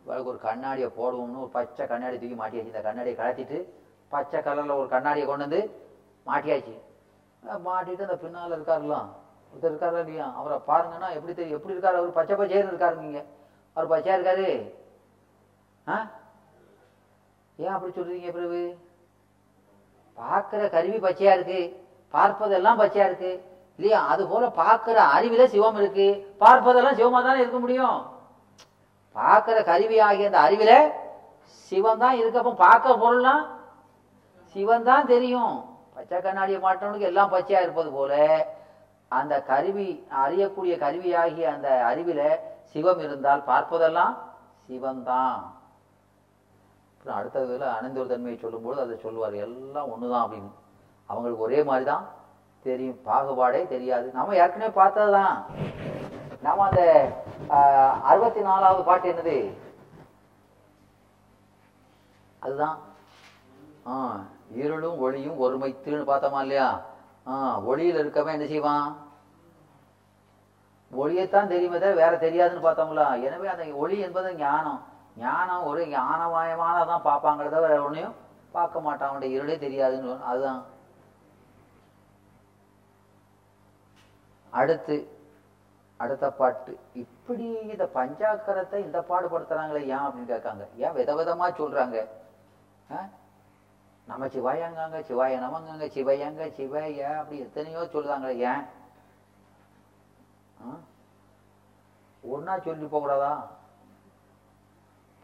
இவாளுக்கு 0.06 0.24
ஒரு 0.24 0.38
கண்ணாடியை 0.38 0.88
போடுவோம்னு 0.88 1.38
ஒரு 1.38 1.48
பச்சை 1.52 1.86
கண்ணாடி 1.86 2.18
தூக்கி 2.18 2.42
மாட்டியாச்சு. 2.42 2.66
இந்த 2.66 2.80
கண்ணாடியை 2.80 3.18
கலத்திட்டு 3.18 3.64
பச்சை 4.08 4.40
கலரில் 4.40 4.76
ஒரு 4.76 4.88
கண்ணாடியை 4.88 5.28
கொண்டு 5.28 5.48
வந்து 5.48 5.80
மாட்டியாச்சு. 6.26 6.80
மாட்டிட்டு 7.46 8.00
அந்த 8.00 8.16
பின்னால் 8.16 8.60
இருக்காருலாம். 8.60 9.08
ஒருத்தர் 9.52 9.64
இருக்காரா 9.64 9.98
இல்லையா? 9.98 10.32
அவரை 10.36 10.58
பாருங்கன்னா 10.58 11.12
எப்படி 11.12 11.34
தெரியும் 11.34 11.60
எப்படி 11.60 11.74
இருக்காரு? 11.74 11.96
அவர் 11.96 12.12
பச்சை 12.12 12.36
பச்சையர் 12.36 12.74
இருக்காருங்க 12.74 13.24
அவர் 13.72 13.90
பச்சையா 13.90 14.18
இருக்காரு? 14.18 14.72
ஆ? 15.88 16.08
ஏன் 17.56 17.68
அப்படி 17.68 17.92
சொல்றீங்க 17.92 18.32
பிரபு? 18.32 18.74
பார்க்கிற 20.14 20.68
கருவி 20.68 20.96
பச்சையா 20.96 21.32
இருக்கு. 21.32 21.88
பார்ப்பதெல்லாம் 22.12 22.80
பச்சையா 22.80 23.04
இருக்கு. 23.04 23.50
இல்லையா? 23.76 24.06
அது 24.06 24.28
போல 24.28 24.50
பார்க்கிற 24.50 25.06
அறிவில 25.14 25.44
சிவம் 25.44 25.76
இருக்கு. 25.76 26.34
பார்ப்பதெல்லாம் 26.40 26.94
சிவமா 26.94 27.22
தானே 27.22 27.40
இருக்க 27.40 27.58
முடியும்? 27.58 28.11
பார்க்கிற 29.16 29.58
கருவி 29.70 29.98
ஆகிய 30.06 30.30
அந்த 30.30 30.40
அறிவில 30.46 30.72
சிவம் 31.72 32.02
தான் 32.04 32.16
இருக்கு. 32.20 32.40
அப்போ 32.40 32.54
பார்க்கிற 32.64 32.92
பொருள்லாம் 33.02 33.42
சிவன் 34.54 34.88
தான் 34.90 35.10
தெரியும். 35.12 35.54
பச்சை 35.94 36.18
கண்ணாடியை 36.20 36.60
மாட்டவனுக்கு 36.62 37.08
எல்லாம் 37.10 37.32
பச்சையா 37.32 37.60
இருப்பது 37.64 37.90
போல 37.90 38.12
அந்த 39.18 39.34
கருவி 39.50 39.88
அறியக்கூடிய 40.24 40.74
கருவியாகிய 40.84 41.46
அந்த 41.54 41.68
அறிவில 41.90 42.20
சிவம் 42.72 43.02
இருந்தால் 43.06 43.42
பார்ப்பதெல்லாம் 43.50 44.14
சிவன்தான். 44.66 45.36
அப்புறம் 46.92 47.18
அடுத்ததுல 47.18 47.68
அனந்தூர் 47.76 48.12
தன்மையை 48.12 48.38
சொல்லும்போது 48.40 48.78
அதை 48.80 48.96
சொல்லுவார். 49.04 49.36
எல்லாம் 49.46 49.90
ஒண்ணுதான் 49.94 50.24
அப்படின்னு. 50.24 50.50
அவங்களுக்கு 51.08 51.46
ஒரே 51.46 51.60
மாதிரி 51.68 51.84
தான் 51.84 52.04
தெரியும். 52.66 52.98
பாகுபாடே 53.06 53.62
தெரியாது. 53.74 54.06
நம்ம 54.18 54.36
ஏற்கனவே 54.42 54.72
பார்த்ததுதான். 54.80 55.36
நம்ம 56.42 56.64
அந்த 56.64 56.82
ஆஹ், 57.48 58.00
அறுபத்தி 58.02 58.40
நாலாவது 58.40 58.82
பாட்டு 58.82 59.12
என்னது? 59.12 59.36
அதுதான். 62.42 62.78
ஆ 63.86 63.94
இருளும் 64.54 64.98
ஒளியும் 64.98 65.40
ஒருமைத்துன்னு 65.40 66.04
பார்த்தோமா 66.04 66.40
இல்லையா? 66.40 66.68
ஆ 67.26 67.32
ஒளியில 67.60 68.00
இருக்கவன் 68.02 68.32
என்ன 68.32 68.46
செய்வான்? 68.46 68.88
ஒளியைத்தான் 70.90 71.48
தெரியுமே 71.48 71.78
தவிர 71.78 71.94
வேற 71.94 72.16
தெரியாதுன்னு 72.16 72.66
பார்த்தோம்ல. 72.66 73.22
எனவே 73.22 73.48
அந்த 73.48 73.74
ஒளி 73.74 73.98
என்பது 73.98 74.34
ஞானம். 74.36 74.80
ஞானம் 75.16 75.64
ஒரு 75.64 75.86
ஞானமயமானதான் 75.86 77.06
பார்ப்பாங்கிறத 77.06 77.60
வேற 77.60 77.82
ஒன்றையும் 77.82 78.16
பார்க்க 78.52 78.80
மாட்டான். 78.80 79.08
அவனுடைய 79.08 79.36
இருளே 79.36 79.56
தெரியாதுன்னு 79.56 80.20
அதுதான். 80.22 80.60
அடுத்து 84.52 84.96
அடுத்த 86.02 86.26
பாட்டு. 86.40 86.72
இப்படி 87.02 87.46
இந்த 87.72 87.84
பஞ்சாக்கரத்தை 87.96 88.78
இந்த 88.86 88.98
பாடுபடுத்துறாங்களே 89.10 89.82
ஏன் 89.94 90.04
அப்படின்னு 90.04 90.32
கேட்காங்க. 90.34 90.64
ஏன் 90.84 90.96
விதவிதமா 90.98 91.46
சொல்றாங்க? 91.60 91.98
நம்ம 94.06 94.26
சிவாயங்காங்க 94.34 94.98
சிவாய 95.08 95.34
நமங்கங்க 95.44 95.86
சிவையங்க 95.96 96.44
சிவைய 96.56 97.00
அப்படி 97.18 97.36
எத்தனையோ 97.46 97.82
சொல்றாங்களே 97.94 98.34
ஏன்? 98.52 98.64
ஒன்னா 100.62 100.78
ஒண்ணா 102.24 102.54
சொல்லி 102.66 102.86
போகக்கூடாதா? 102.86 103.34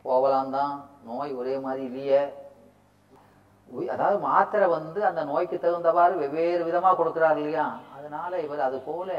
போகலாம் 0.05 0.55
தான் 0.59 0.75
நோய் 1.09 1.33
ஒரே 1.41 1.55
மாதிரி 1.65 1.83
இல்லையே. 1.89 2.23
அதாவது 3.95 4.19
மாத்திரை 4.29 4.67
வந்து 4.77 5.01
அந்த 5.09 5.23
நோய்க்கு 5.31 5.57
தகுந்தவாறு 5.65 6.15
வெவ்வேறு 6.23 6.63
விதமா 6.69 6.91
கொடுக்குறாரு 7.01 7.39
இல்லையா? 7.43 7.67
அதனால 7.97 8.41
இவர் 8.47 8.67
அது 8.69 8.79
போல 8.87 9.11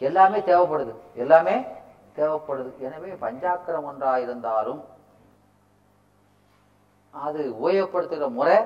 எல்லாமே 0.00 0.38
தேவைப்படுது. 0.38 0.94
எல்லாமே 1.14 1.64
தேவைப்படுது. 2.16 2.78
எனவே 2.78 3.12
பஞ்சாக்கரம் 3.12 3.84
ஒன்றா 3.84 4.18
இருந்தாலும் 4.18 4.84
அது 7.10 7.54
உபயோகப்படுத்துகிற 7.62 8.30
முறை 8.30 8.56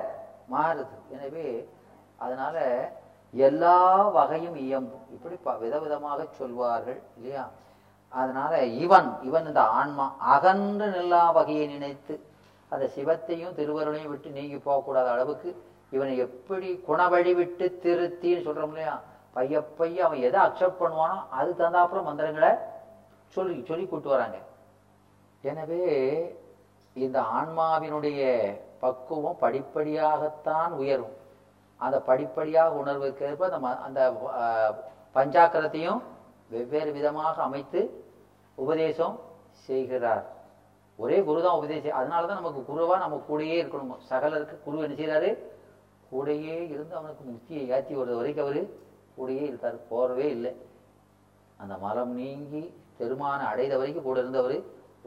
மாறுது. 0.51 0.87
எனவே 1.09 1.69
அதனால 2.17 2.89
எல்லா 3.31 4.01
வகையும் 4.07 4.55
இயம்பும். 4.55 5.11
இப்படி 5.11 5.35
ப- 5.35 5.57
விதவிதமாக 5.61 6.27
சொல்வார்கள் 6.31 7.01
இல்லையா? 7.15 7.49
அதனால 8.09 8.63
இவன் 8.63 9.17
இவன் 9.21 9.45
இந்த 9.45 9.61
ஆன்மா 9.61 10.15
அகன்று 10.19 10.87
நில்லா 10.87 11.31
வகையை 11.31 11.67
நினைத்து 11.67 12.23
அந்த 12.69 12.85
சிவத்தையும் 12.85 13.53
திருவருளையும் 13.53 14.07
விட்டு 14.07 14.29
நீங்கி 14.29 14.55
போகக்கூடாத 14.55 15.07
அளவுக்கு 15.07 15.63
இவனை 15.91 16.17
எப்படி 16.17 16.83
குணவழி 16.87 17.35
விட்டு 17.35 17.79
திருத்தின்னு 17.83 18.47
சொல்றோம் 18.47 18.67
இல்லையா? 18.67 19.01
பைய 19.35 19.61
பைய 19.77 20.05
அவன் 20.05 20.25
எதை 20.27 20.39
அக்செப்ட் 20.41 20.79
பண்ணுவானோ 20.79 21.17
அது 21.29 21.49
தந்தாப்புல 21.57 22.03
மந்திரங்களை 22.03 22.51
சொல்லி 23.27 23.65
சொல்லி 23.65 23.85
கூட்டு 23.87 24.09
வராங்க. 24.09 24.37
எனவே 25.43 25.81
இந்த 26.93 27.17
ஆன்மாவினுடைய 27.21 28.21
பக்குவம் 28.79 29.37
படிப்படியாகத்தான் 29.41 30.71
உயரும். 30.71 31.13
அந்த 31.79 32.01
படிப்படியாக 32.01 32.75
உணர்வுக்கேற்ப 32.75 33.41
அந்த 33.49 33.59
ம- 33.67 33.79
அந்த 33.79 33.99
பஞ்சாக்கரத்தையும் 35.15 36.01
வெவ்வேறு 36.49 36.91
விதமாக 36.91 37.41
அமைத்து 37.41 37.81
உபதேசம் 38.55 39.19
செய்கிறார். 39.65 40.25
ஒரே 40.99 41.23
குரு 41.23 41.41
தான் 41.41 41.57
உபதேசம் 41.57 41.97
அதனால 41.97 42.27
தான் 42.27 42.41
நமக்கு 42.41 42.61
குருவா 42.69 42.97
நம்ம 42.97 43.21
கூடயே 43.29 43.57
இருக்கணும். 43.63 44.01
சகலருக்கு 44.09 44.55
குரு 44.63 44.77
என்ன 44.77 44.95
செய்கிறாரு 44.95 45.29
கூடயே 46.11 46.55
இருந்து 46.69 46.95
அவனுக்கு 46.95 47.23
முக்தியை 47.23 47.63
ஏற்றி 47.67 47.95
வருது 47.95 48.15
வரைக்கும் 48.15 48.45
அவர் 48.45 48.83
கூடயே 49.17 49.43
இருக்காரு 49.49 49.77
போகிறவே 49.91 50.27
இல்லை. 50.35 50.51
அந்த 51.61 51.75
மரம் 51.83 52.13
நீங்கி 52.21 52.63
பெருமான 52.99 53.39
அடைத 53.51 53.73
வரைக்கும் 53.79 54.07
கூட 54.07 54.17
இருந்தவர் 54.23 54.57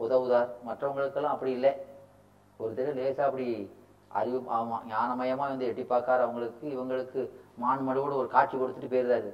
உதவுதார். 0.05 0.49
மற்றவங்களுக்கெல்லாம் 0.67 1.35
அப்படி 1.35 1.51
இல்லை. 1.57 1.71
ஒரு 2.59 2.71
தடவை 2.77 2.93
லேசா 2.99 3.23
அப்படி 3.29 3.47
அறிவு 4.19 4.39
ஆமாம் 4.57 4.85
ஞானமயமாக 4.91 5.51
வந்து 5.51 5.67
எட்டி 5.69 5.83
பார்க்காரு. 5.89 6.21
அவங்களுக்கு 6.25 6.65
இவங்களுக்கு 6.75 7.21
மான்மடோடு 7.63 8.13
ஒரு 8.21 8.29
காட்சி 8.35 8.55
கொடுத்துட்டு 8.55 8.93
போயிடுறாரு 8.93 9.31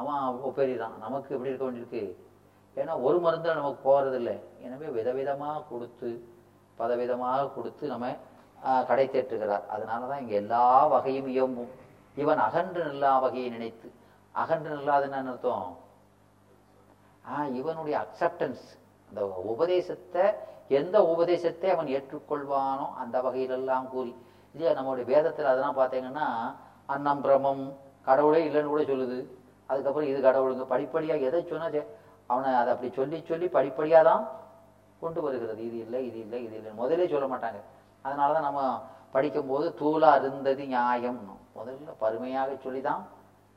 அவன் 0.00 0.40
ஒப்பேறிதான் 0.48 0.98
நமக்கு 1.04 1.34
எப்படி 1.34 1.50
இருக்க 1.50 1.64
வேண்டியிருக்கு? 1.66 2.02
ஏன்னா 2.76 2.92
ஒரு 3.06 3.18
மருந்து 3.24 3.60
நமக்கு 3.60 3.80
போகிறதில்ல 3.86 4.32
எனவே 4.66 4.88
விதவிதமாக 4.98 5.64
கொடுத்து 5.70 6.10
பதவிதமாக 6.80 7.48
கொடுத்து 7.54 7.84
நம்ம 7.92 8.12
கடை 8.88 9.06
தேற்றுகிறார் 9.14 9.64
அதனால 9.74 10.06
தான் 10.10 10.22
இங்கே 10.22 10.36
எல்லா 10.42 10.62
வகையும் 10.92 11.28
இயம்பும். 11.34 11.72
இவன் 12.22 12.40
அகன்று 12.46 12.80
நில்லா 12.88 13.10
வகையை 13.24 13.48
நினைத்து. 13.56 13.88
அகன்று 14.34 14.70
நில்லாதுன்னு 14.76 15.18
என்ன 15.20 15.32
அர்த்தம் 15.34 15.68
ஆ 17.24 17.42
இவனுடைய 17.60 17.96
அக்செப்டன்ஸ் 18.04 18.64
அந்த 19.10 19.22
உபதேசத்தை 19.52 20.24
எந்த 20.78 20.96
உபதேசத்தை 21.12 21.68
அவன் 21.74 21.88
ஏற்றுக்கொள்வானோ 21.96 22.86
அந்த 23.02 23.16
வகையிலெல்லாம் 23.26 23.86
கூறி. 23.94 24.12
இல்லையா 24.54 24.72
நம்மளுடைய 24.78 25.06
வேதத்தில் 25.12 25.50
அதெல்லாம் 25.52 25.78
பார்த்தீங்கன்னா 25.80 26.26
அன்னம் 26.94 27.22
பிரமம் 27.24 27.64
கடவுளே 28.08 28.40
இல்லைன்னு 28.48 28.72
கூட 28.74 28.82
சொல்லுது. 28.90 29.18
அதுக்கப்புறம் 29.70 30.10
இது 30.12 30.20
கடவுளுங்க. 30.28 30.64
படிப்படியாக 30.74 31.26
எதை 31.30 31.40
சொன்னா 31.50 31.68
அவனை 32.32 32.50
அதை 32.60 32.70
அப்படி 32.74 32.90
சொல்லி 32.98 33.18
சொல்லி 33.30 33.46
படிப்படியாக 33.56 34.08
தான் 34.10 34.24
கொண்டு 35.02 35.20
வருகிறது. 35.26 35.60
இது 35.68 35.76
இல்லை 35.84 36.00
இது 36.08 36.18
இல்லை 36.24 36.38
இது 36.46 36.56
இல்லை 36.60 36.72
முதலே 36.80 37.06
சொல்ல 37.14 37.26
மாட்டாங்க. 37.32 37.60
அதனால 38.04 38.34
தான் 38.36 38.48
நம்ம 38.48 38.62
படிக்கும்போது 39.14 39.66
தூளாக 39.80 40.20
இருந்தது 40.22 40.64
நியாயம்னு. 40.74 41.34
முதல்ல 41.58 41.94
பருமையாக 42.02 42.50
சொல்லி 42.66 42.80
தான் 42.90 43.02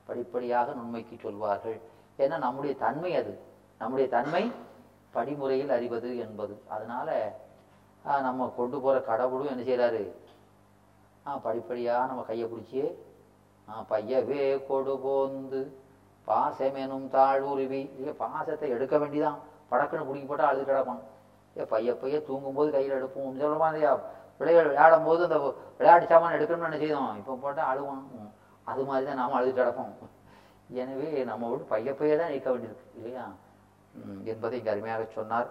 படிப்படியாக 0.07 0.73
நுண்மைக்கு 0.79 1.15
சொல்வார்கள். 1.25 1.77
ஏன்னா 2.23 2.37
நம்முடைய 2.45 2.73
தன்மை 2.83 3.11
அது. 3.21 3.33
நம்முடைய 3.81 4.07
தன்மை 4.15 4.43
படிமுறையில் 5.15 5.73
அறிவது 5.77 6.09
என்பது. 6.25 6.53
அதனால 6.75 7.09
நம்ம 8.27 8.47
கொண்டு 8.57 8.77
போற 8.83 8.95
கடவுளும் 9.09 9.51
என்ன 9.53 9.63
செய்கிறாரு 9.69 10.03
ஆ 11.27 11.35
படிப்படியாக 11.45 12.07
நம்ம 12.09 12.23
கையை 12.29 12.45
பிடிச்சி 12.51 12.81
பையவே 13.91 14.41
கொடு 14.69 14.93
போந்து 15.03 15.61
பாசமெனும் 16.27 17.05
தாழ்வுருவி. 17.15 17.81
இல்லை 17.99 18.13
பாசத்தை 18.23 18.67
எடுக்க 18.75 18.95
வேண்டிதான். 19.01 19.37
படக்குன்னு 19.71 20.07
பிடிக்கி 20.07 20.27
போட்டால் 20.27 20.49
அழுது 20.51 20.65
கிடப்பான். 20.71 21.01
ஏ 21.59 21.65
பைய 21.71 21.95
பைய 22.01 22.17
தூங்கும்போது 22.27 22.69
கையில் 22.75 22.97
எடுப்போம். 22.97 23.39
சொல்லுமா 23.43 23.67
இல்லையா 23.71 23.93
பிள்ளைகள் 24.37 24.67
விளையாடும் 24.69 25.07
போது 25.07 25.21
அந்த 25.27 25.37
விளையாட்டு 25.77 26.11
சாமான் 26.11 26.35
எடுக்கணும்னு 26.37 26.69
என்ன 26.69 26.79
செய்தோம்? 26.83 27.09
இப்போ 27.19 27.33
போட்டால் 27.43 27.69
அழுவான். 27.71 28.03
அது 28.63 28.83
மாதிரி 28.83 29.05
தான் 29.05 29.15
நாம் 29.15 29.37
அழுது 29.39 29.63
கிடப்போம். 29.63 29.93
எனவே 30.81 31.23
நம்ம 31.23 31.49
பையப்பையே 31.69 32.15
தான் 32.17 32.31
நிற்க 32.31 32.47
வேண்டியிருக்கு 32.51 32.95
இல்லையா? 32.95 33.25
என்பதை 34.23 34.57
இங்கே 34.57 34.71
அருமையாக 34.71 35.05
சொன்னார். 35.17 35.49